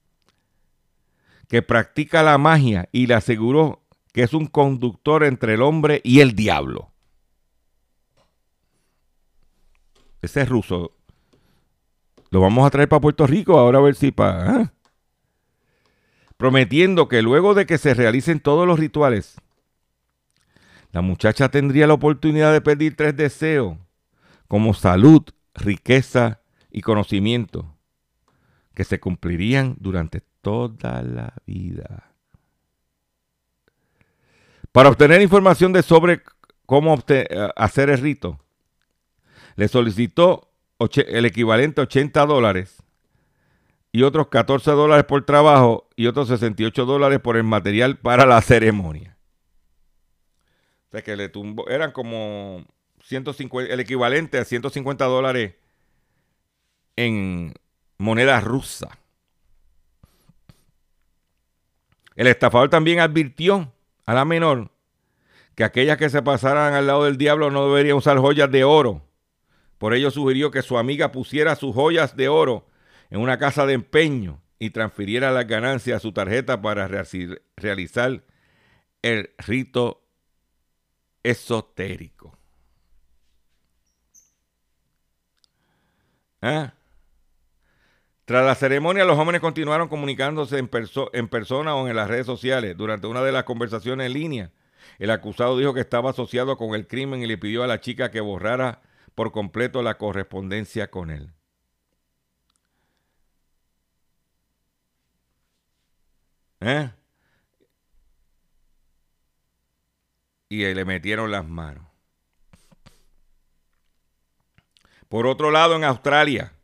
que 1.52 1.60
practica 1.60 2.22
la 2.22 2.38
magia 2.38 2.88
y 2.92 3.08
le 3.08 3.12
aseguró 3.12 3.82
que 4.14 4.22
es 4.22 4.32
un 4.32 4.46
conductor 4.46 5.22
entre 5.22 5.52
el 5.52 5.60
hombre 5.60 6.00
y 6.02 6.20
el 6.20 6.34
diablo. 6.34 6.92
Ese 10.22 10.40
es 10.40 10.48
ruso. 10.48 10.96
Lo 12.30 12.40
vamos 12.40 12.66
a 12.66 12.70
traer 12.70 12.88
para 12.88 13.02
Puerto 13.02 13.26
Rico 13.26 13.58
ahora 13.58 13.80
a 13.80 13.82
ver 13.82 13.96
si 13.96 14.12
para... 14.12 14.50
¿ah? 14.50 14.72
Prometiendo 16.38 17.06
que 17.06 17.20
luego 17.20 17.52
de 17.52 17.66
que 17.66 17.76
se 17.76 17.92
realicen 17.92 18.40
todos 18.40 18.66
los 18.66 18.78
rituales, 18.78 19.36
la 20.90 21.02
muchacha 21.02 21.50
tendría 21.50 21.86
la 21.86 21.92
oportunidad 21.92 22.50
de 22.54 22.62
pedir 22.62 22.96
tres 22.96 23.14
deseos, 23.14 23.76
como 24.48 24.72
salud, 24.72 25.22
riqueza 25.54 26.40
y 26.70 26.80
conocimiento, 26.80 27.71
que 28.74 28.84
se 28.84 29.00
cumplirían 29.00 29.76
durante 29.78 30.22
toda 30.40 31.02
la 31.02 31.34
vida. 31.46 32.12
Para 34.72 34.88
obtener 34.88 35.20
información 35.20 35.72
de 35.72 35.82
sobre 35.82 36.22
cómo 36.66 36.98
eh, 37.08 37.26
hacer 37.56 37.90
el 37.90 37.98
rito, 37.98 38.40
le 39.56 39.68
solicitó 39.68 40.48
el 41.06 41.26
equivalente 41.26 41.80
a 41.80 41.84
80 41.84 42.26
dólares 42.26 42.82
y 43.92 44.02
otros 44.02 44.28
14 44.28 44.70
dólares 44.70 45.04
por 45.04 45.24
trabajo 45.24 45.88
y 45.96 46.06
otros 46.06 46.28
68 46.28 46.86
dólares 46.86 47.20
por 47.20 47.36
el 47.36 47.44
material 47.44 47.98
para 47.98 48.24
la 48.24 48.40
ceremonia. 48.40 49.18
O 50.88 50.90
sea 50.92 51.02
que 51.02 51.16
le 51.16 51.28
tumbó, 51.28 51.68
eran 51.68 51.92
como 51.92 52.64
150, 53.04 53.72
el 53.72 53.80
equivalente 53.80 54.38
a 54.38 54.44
150 54.44 55.04
dólares 55.04 55.54
en 56.96 57.54
moneda 58.02 58.40
rusa. 58.40 58.98
El 62.14 62.26
estafador 62.26 62.68
también 62.68 63.00
advirtió 63.00 63.72
a 64.04 64.12
la 64.12 64.24
menor 64.24 64.70
que 65.54 65.64
aquellas 65.64 65.96
que 65.96 66.10
se 66.10 66.22
pasaran 66.22 66.74
al 66.74 66.86
lado 66.86 67.04
del 67.04 67.16
diablo 67.16 67.50
no 67.50 67.66
deberían 67.68 67.96
usar 67.96 68.18
joyas 68.18 68.50
de 68.50 68.64
oro. 68.64 69.02
Por 69.78 69.94
ello 69.94 70.10
sugirió 70.10 70.50
que 70.50 70.62
su 70.62 70.78
amiga 70.78 71.12
pusiera 71.12 71.56
sus 71.56 71.74
joyas 71.74 72.16
de 72.16 72.28
oro 72.28 72.66
en 73.10 73.20
una 73.20 73.38
casa 73.38 73.66
de 73.66 73.74
empeño 73.74 74.42
y 74.58 74.70
transfiriera 74.70 75.30
las 75.30 75.46
ganancias 75.46 75.96
a 75.96 76.00
su 76.00 76.12
tarjeta 76.12 76.60
para 76.60 76.88
realizar 77.56 78.24
el 79.02 79.30
rito 79.38 80.04
esotérico. 81.22 82.36
¿Ah? 86.40 86.74
Tras 88.32 88.46
la 88.46 88.54
ceremonia, 88.54 89.04
los 89.04 89.18
jóvenes 89.18 89.42
continuaron 89.42 89.88
comunicándose 89.88 90.56
en, 90.56 90.68
persona 91.28 91.74
o 91.74 91.86
en 91.86 91.94
las 91.94 92.08
redes 92.08 92.24
sociales. 92.24 92.74
Durante 92.78 93.06
una 93.06 93.20
de 93.20 93.30
las 93.30 93.44
conversaciones 93.44 94.06
en 94.06 94.14
línea, 94.14 94.50
el 94.98 95.10
acusado 95.10 95.58
dijo 95.58 95.74
que 95.74 95.80
estaba 95.80 96.08
asociado 96.08 96.56
con 96.56 96.74
el 96.74 96.86
crimen 96.86 97.22
y 97.22 97.26
le 97.26 97.36
pidió 97.36 97.62
a 97.62 97.66
la 97.66 97.82
chica 97.82 98.10
que 98.10 98.22
borrara 98.22 98.80
por 99.14 99.32
completo 99.32 99.82
la 99.82 99.98
correspondencia 99.98 100.90
con 100.90 101.10
él. 101.10 101.34
¿Eh? 106.60 106.90
Y 110.48 110.72
le 110.72 110.84
metieron 110.86 111.30
las 111.30 111.46
manos. 111.46 111.84
Por 115.10 115.26
otro 115.26 115.50
lado, 115.50 115.76
en 115.76 115.84
Australia, 115.84 116.54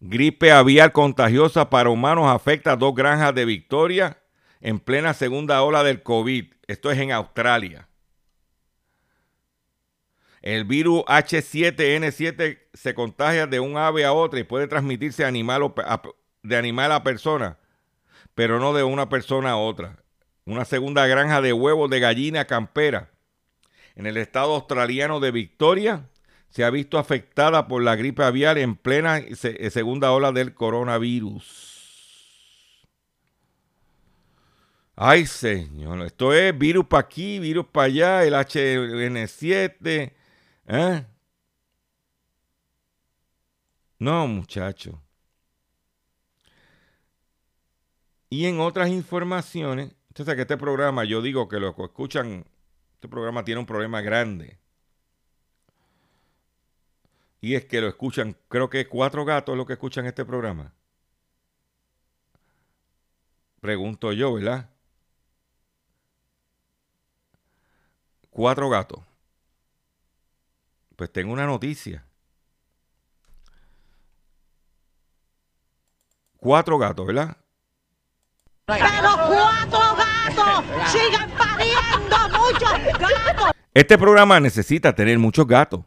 Gripe 0.00 0.52
aviar 0.52 0.92
contagiosa 0.92 1.70
para 1.70 1.90
humanos 1.90 2.28
afecta 2.28 2.72
a 2.72 2.76
dos 2.76 2.94
granjas 2.94 3.34
de 3.34 3.44
Victoria 3.44 4.18
en 4.60 4.78
plena 4.78 5.12
segunda 5.12 5.62
ola 5.62 5.82
del 5.82 6.02
COVID. 6.02 6.52
Esto 6.68 6.90
es 6.90 6.98
en 6.98 7.10
Australia. 7.10 7.88
El 10.40 10.64
virus 10.64 11.02
H7N7 11.06 12.60
se 12.72 12.94
contagia 12.94 13.48
de 13.48 13.58
un 13.58 13.76
ave 13.76 14.04
a 14.04 14.12
otra 14.12 14.38
y 14.38 14.44
puede 14.44 14.68
transmitirse 14.68 15.24
de 15.24 16.56
animal 16.56 16.92
a 16.92 17.02
persona, 17.02 17.58
pero 18.36 18.60
no 18.60 18.72
de 18.72 18.84
una 18.84 19.08
persona 19.08 19.50
a 19.50 19.56
otra. 19.56 19.98
Una 20.44 20.64
segunda 20.64 21.06
granja 21.08 21.42
de 21.42 21.52
huevos 21.52 21.90
de 21.90 21.98
gallina 21.98 22.46
campera 22.46 23.10
en 23.96 24.06
el 24.06 24.16
estado 24.16 24.54
australiano 24.54 25.18
de 25.18 25.32
Victoria 25.32 26.08
se 26.50 26.64
ha 26.64 26.70
visto 26.70 26.98
afectada 26.98 27.68
por 27.68 27.82
la 27.82 27.96
gripe 27.96 28.22
aviar 28.24 28.58
en 28.58 28.76
plena 28.76 29.18
eh, 29.18 29.70
segunda 29.70 30.12
ola 30.12 30.32
del 30.32 30.54
coronavirus. 30.54 31.68
Ay, 35.00 35.26
señor, 35.26 36.02
esto 36.02 36.32
es 36.32 36.58
virus 36.58 36.86
para 36.86 37.02
aquí, 37.02 37.38
virus 37.38 37.66
para 37.66 37.86
allá, 37.86 38.24
el 38.24 38.34
HN7. 38.34 40.12
¿eh? 40.66 41.06
No, 44.00 44.26
muchacho. 44.26 45.00
Y 48.30 48.46
en 48.46 48.60
otras 48.60 48.88
informaciones, 48.90 49.94
entonces 50.08 50.34
que 50.34 50.42
este 50.42 50.56
programa, 50.56 51.04
yo 51.04 51.22
digo 51.22 51.48
que 51.48 51.60
los 51.60 51.74
que 51.76 51.84
escuchan, 51.84 52.44
este 52.94 53.08
programa 53.08 53.44
tiene 53.44 53.60
un 53.60 53.66
problema 53.66 54.00
grande. 54.00 54.58
Y 57.40 57.54
es 57.54 57.64
que 57.66 57.80
lo 57.80 57.88
escuchan, 57.88 58.36
creo 58.48 58.68
que 58.68 58.88
cuatro 58.88 59.24
gatos 59.24 59.56
los 59.56 59.66
que 59.66 59.74
escuchan 59.74 60.06
este 60.06 60.24
programa. 60.24 60.72
Pregunto 63.60 64.12
yo, 64.12 64.34
¿verdad? 64.34 64.70
Cuatro 68.30 68.68
gatos. 68.68 69.00
Pues 70.96 71.12
tengo 71.12 71.32
una 71.32 71.46
noticia. 71.46 72.04
Cuatro 76.36 76.78
gatos, 76.78 77.06
¿verdad? 77.06 77.36
Pero 78.64 78.80
cuatro 78.82 79.96
gatos 79.96 80.64
sigan 80.92 81.30
pariendo 81.32 82.16
muchos 82.38 82.98
gatos. 82.98 83.52
Este 83.74 83.96
programa 83.98 84.40
necesita 84.40 84.94
tener 84.94 85.18
muchos 85.18 85.46
gatos 85.46 85.84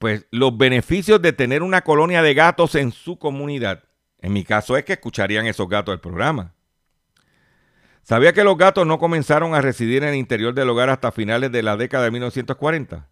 pues 0.00 0.26
los 0.30 0.56
beneficios 0.56 1.20
de 1.20 1.34
tener 1.34 1.62
una 1.62 1.82
colonia 1.82 2.22
de 2.22 2.32
gatos 2.32 2.74
en 2.74 2.90
su 2.90 3.18
comunidad. 3.18 3.84
En 4.20 4.32
mi 4.32 4.44
caso 4.44 4.78
es 4.78 4.84
que 4.86 4.94
escucharían 4.94 5.46
esos 5.46 5.68
gatos 5.68 5.92
del 5.92 6.00
programa. 6.00 6.54
¿Sabía 8.02 8.32
que 8.32 8.42
los 8.42 8.56
gatos 8.56 8.86
no 8.86 8.98
comenzaron 8.98 9.54
a 9.54 9.60
residir 9.60 10.02
en 10.02 10.08
el 10.08 10.14
interior 10.14 10.54
del 10.54 10.70
hogar 10.70 10.88
hasta 10.88 11.12
finales 11.12 11.52
de 11.52 11.62
la 11.62 11.76
década 11.76 12.04
de 12.04 12.12
1940? 12.12 13.10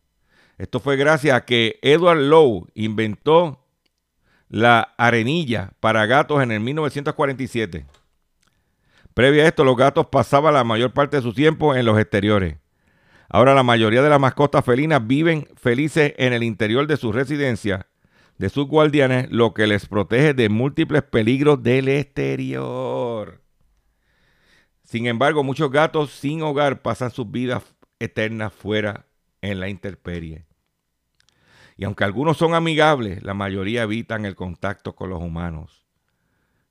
Esto 0.56 0.80
fue 0.80 0.96
gracias 0.96 1.36
a 1.36 1.44
que 1.44 1.78
Edward 1.82 2.20
Lowe 2.20 2.68
inventó 2.72 3.66
la 4.48 4.94
arenilla 4.96 5.72
para 5.80 6.06
gatos 6.06 6.42
en 6.42 6.52
el 6.52 6.60
1947. 6.60 7.84
Previo 9.12 9.44
a 9.44 9.46
esto, 9.46 9.62
los 9.62 9.76
gatos 9.76 10.06
pasaban 10.06 10.54
la 10.54 10.64
mayor 10.64 10.94
parte 10.94 11.18
de 11.18 11.22
su 11.22 11.34
tiempo 11.34 11.74
en 11.74 11.84
los 11.84 11.98
exteriores. 11.98 12.56
Ahora 13.28 13.54
la 13.54 13.62
mayoría 13.62 14.02
de 14.02 14.08
las 14.08 14.20
mascotas 14.20 14.64
felinas 14.64 15.06
viven 15.06 15.46
felices 15.56 16.14
en 16.16 16.32
el 16.32 16.42
interior 16.42 16.86
de 16.86 16.96
su 16.96 17.12
residencia, 17.12 17.86
de 18.38 18.48
sus 18.48 18.66
guardianes, 18.66 19.30
lo 19.30 19.52
que 19.52 19.66
les 19.66 19.86
protege 19.86 20.32
de 20.32 20.48
múltiples 20.48 21.02
peligros 21.02 21.62
del 21.62 21.88
exterior. 21.88 23.42
Sin 24.82 25.06
embargo, 25.06 25.44
muchos 25.44 25.70
gatos 25.70 26.10
sin 26.10 26.40
hogar 26.40 26.80
pasan 26.80 27.10
sus 27.10 27.30
vidas 27.30 27.62
eternas 27.98 28.52
fuera 28.52 29.06
en 29.42 29.60
la 29.60 29.68
intemperie. 29.68 30.46
Y 31.76 31.84
aunque 31.84 32.04
algunos 32.04 32.38
son 32.38 32.54
amigables, 32.54 33.22
la 33.22 33.34
mayoría 33.34 33.82
evitan 33.82 34.24
el 34.24 34.34
contacto 34.34 34.96
con 34.96 35.10
los 35.10 35.22
humanos 35.22 35.84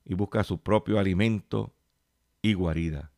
y 0.03 0.15
buscan 0.15 0.43
su 0.43 0.63
propio 0.63 0.97
alimento 0.97 1.73
y 2.41 2.55
guarida. 2.55 3.11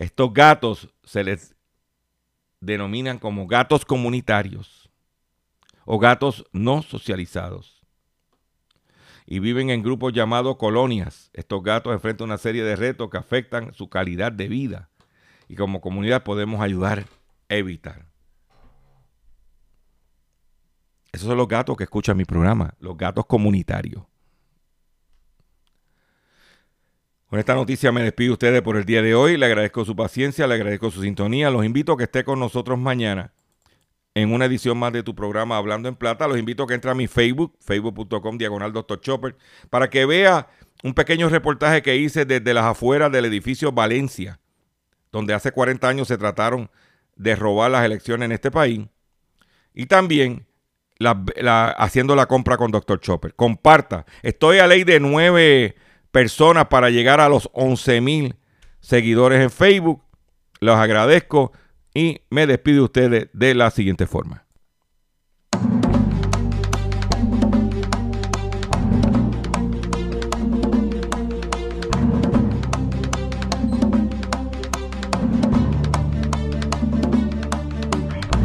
Estos 0.00 0.32
gatos 0.32 0.88
se 1.04 1.22
les 1.22 1.54
denominan 2.58 3.18
como 3.18 3.46
gatos 3.46 3.84
comunitarios 3.84 4.90
o 5.84 5.98
gatos 5.98 6.46
no 6.52 6.80
socializados. 6.80 7.82
Y 9.26 9.40
viven 9.40 9.68
en 9.68 9.82
grupos 9.82 10.14
llamados 10.14 10.56
colonias. 10.56 11.28
Estos 11.34 11.62
gatos 11.62 11.92
enfrentan 11.92 12.24
una 12.28 12.38
serie 12.38 12.64
de 12.64 12.76
retos 12.76 13.10
que 13.10 13.18
afectan 13.18 13.74
su 13.74 13.90
calidad 13.90 14.32
de 14.32 14.48
vida. 14.48 14.88
Y 15.48 15.56
como 15.56 15.82
comunidad 15.82 16.24
podemos 16.24 16.62
ayudar 16.62 17.04
a 17.50 17.56
evitar. 17.56 18.06
Esos 21.12 21.28
son 21.28 21.36
los 21.36 21.46
gatos 21.46 21.76
que 21.76 21.84
escuchan 21.84 22.16
mi 22.16 22.24
programa, 22.24 22.72
los 22.78 22.96
gatos 22.96 23.26
comunitarios. 23.26 24.04
Con 27.30 27.38
esta 27.38 27.54
noticia 27.54 27.92
me 27.92 28.02
despido 28.02 28.30
de 28.30 28.32
ustedes 28.32 28.62
por 28.62 28.76
el 28.76 28.84
día 28.84 29.02
de 29.02 29.14
hoy. 29.14 29.36
Le 29.36 29.46
agradezco 29.46 29.84
su 29.84 29.94
paciencia, 29.94 30.48
le 30.48 30.54
agradezco 30.54 30.90
su 30.90 31.00
sintonía. 31.02 31.48
Los 31.48 31.64
invito 31.64 31.92
a 31.92 31.96
que 31.96 32.02
esté 32.02 32.24
con 32.24 32.40
nosotros 32.40 32.76
mañana 32.76 33.32
en 34.14 34.32
una 34.32 34.46
edición 34.46 34.76
más 34.76 34.92
de 34.92 35.04
tu 35.04 35.14
programa 35.14 35.56
Hablando 35.56 35.88
en 35.88 35.94
Plata. 35.94 36.26
Los 36.26 36.38
invito 36.40 36.64
a 36.64 36.66
que 36.66 36.74
entre 36.74 36.90
a 36.90 36.94
mi 36.94 37.06
Facebook, 37.06 37.56
facebook.com 37.60 38.36
diagonal 38.36 38.72
Dr. 38.72 39.00
Chopper, 39.00 39.36
para 39.70 39.88
que 39.88 40.06
vea 40.06 40.48
un 40.82 40.92
pequeño 40.92 41.28
reportaje 41.28 41.82
que 41.82 41.94
hice 41.94 42.24
desde 42.24 42.52
las 42.52 42.64
afueras 42.64 43.12
del 43.12 43.26
edificio 43.26 43.70
Valencia, 43.70 44.40
donde 45.12 45.32
hace 45.32 45.52
40 45.52 45.88
años 45.88 46.08
se 46.08 46.18
trataron 46.18 46.68
de 47.14 47.36
robar 47.36 47.70
las 47.70 47.84
elecciones 47.84 48.26
en 48.26 48.32
este 48.32 48.50
país. 48.50 48.88
Y 49.72 49.86
también 49.86 50.48
haciendo 50.98 52.16
la 52.16 52.26
compra 52.26 52.56
con 52.56 52.72
Dr. 52.72 52.98
Chopper. 52.98 53.36
Comparta. 53.36 54.04
Estoy 54.20 54.58
a 54.58 54.66
ley 54.66 54.82
de 54.82 54.98
nueve 54.98 55.76
personas 56.10 56.66
para 56.66 56.90
llegar 56.90 57.20
a 57.20 57.28
los 57.28 57.48
11 57.52 58.00
mil 58.00 58.36
seguidores 58.80 59.40
en 59.40 59.50
Facebook. 59.50 60.02
Los 60.60 60.76
agradezco 60.76 61.52
y 61.94 62.20
me 62.30 62.46
despido 62.46 62.78
de 62.78 62.84
ustedes 62.84 63.28
de 63.32 63.54
la 63.54 63.70
siguiente 63.70 64.06
forma. 64.06 64.44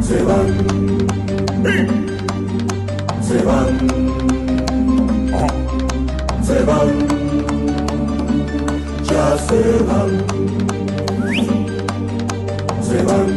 Se 0.00 0.22
van, 0.22 0.85
se 9.48 9.62
van, 9.84 10.10
se 12.82 13.02
van, 13.04 13.28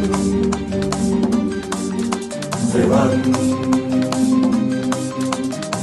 se 2.72 2.86
van, 2.86 3.22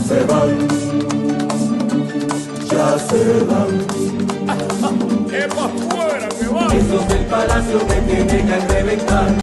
se 0.08 0.20
van, 0.26 0.52
ya 2.70 3.00
se 3.00 3.22
van. 3.46 3.72
¡Es 5.34 5.48
fuera 5.54 6.30
que 6.30 6.48
van! 6.48 6.72
Esos 6.72 7.08
del 7.08 7.26
palacio 7.26 7.78
que 7.88 7.96
tienen 8.02 8.48
que 8.48 8.58
reventar. 8.74 9.30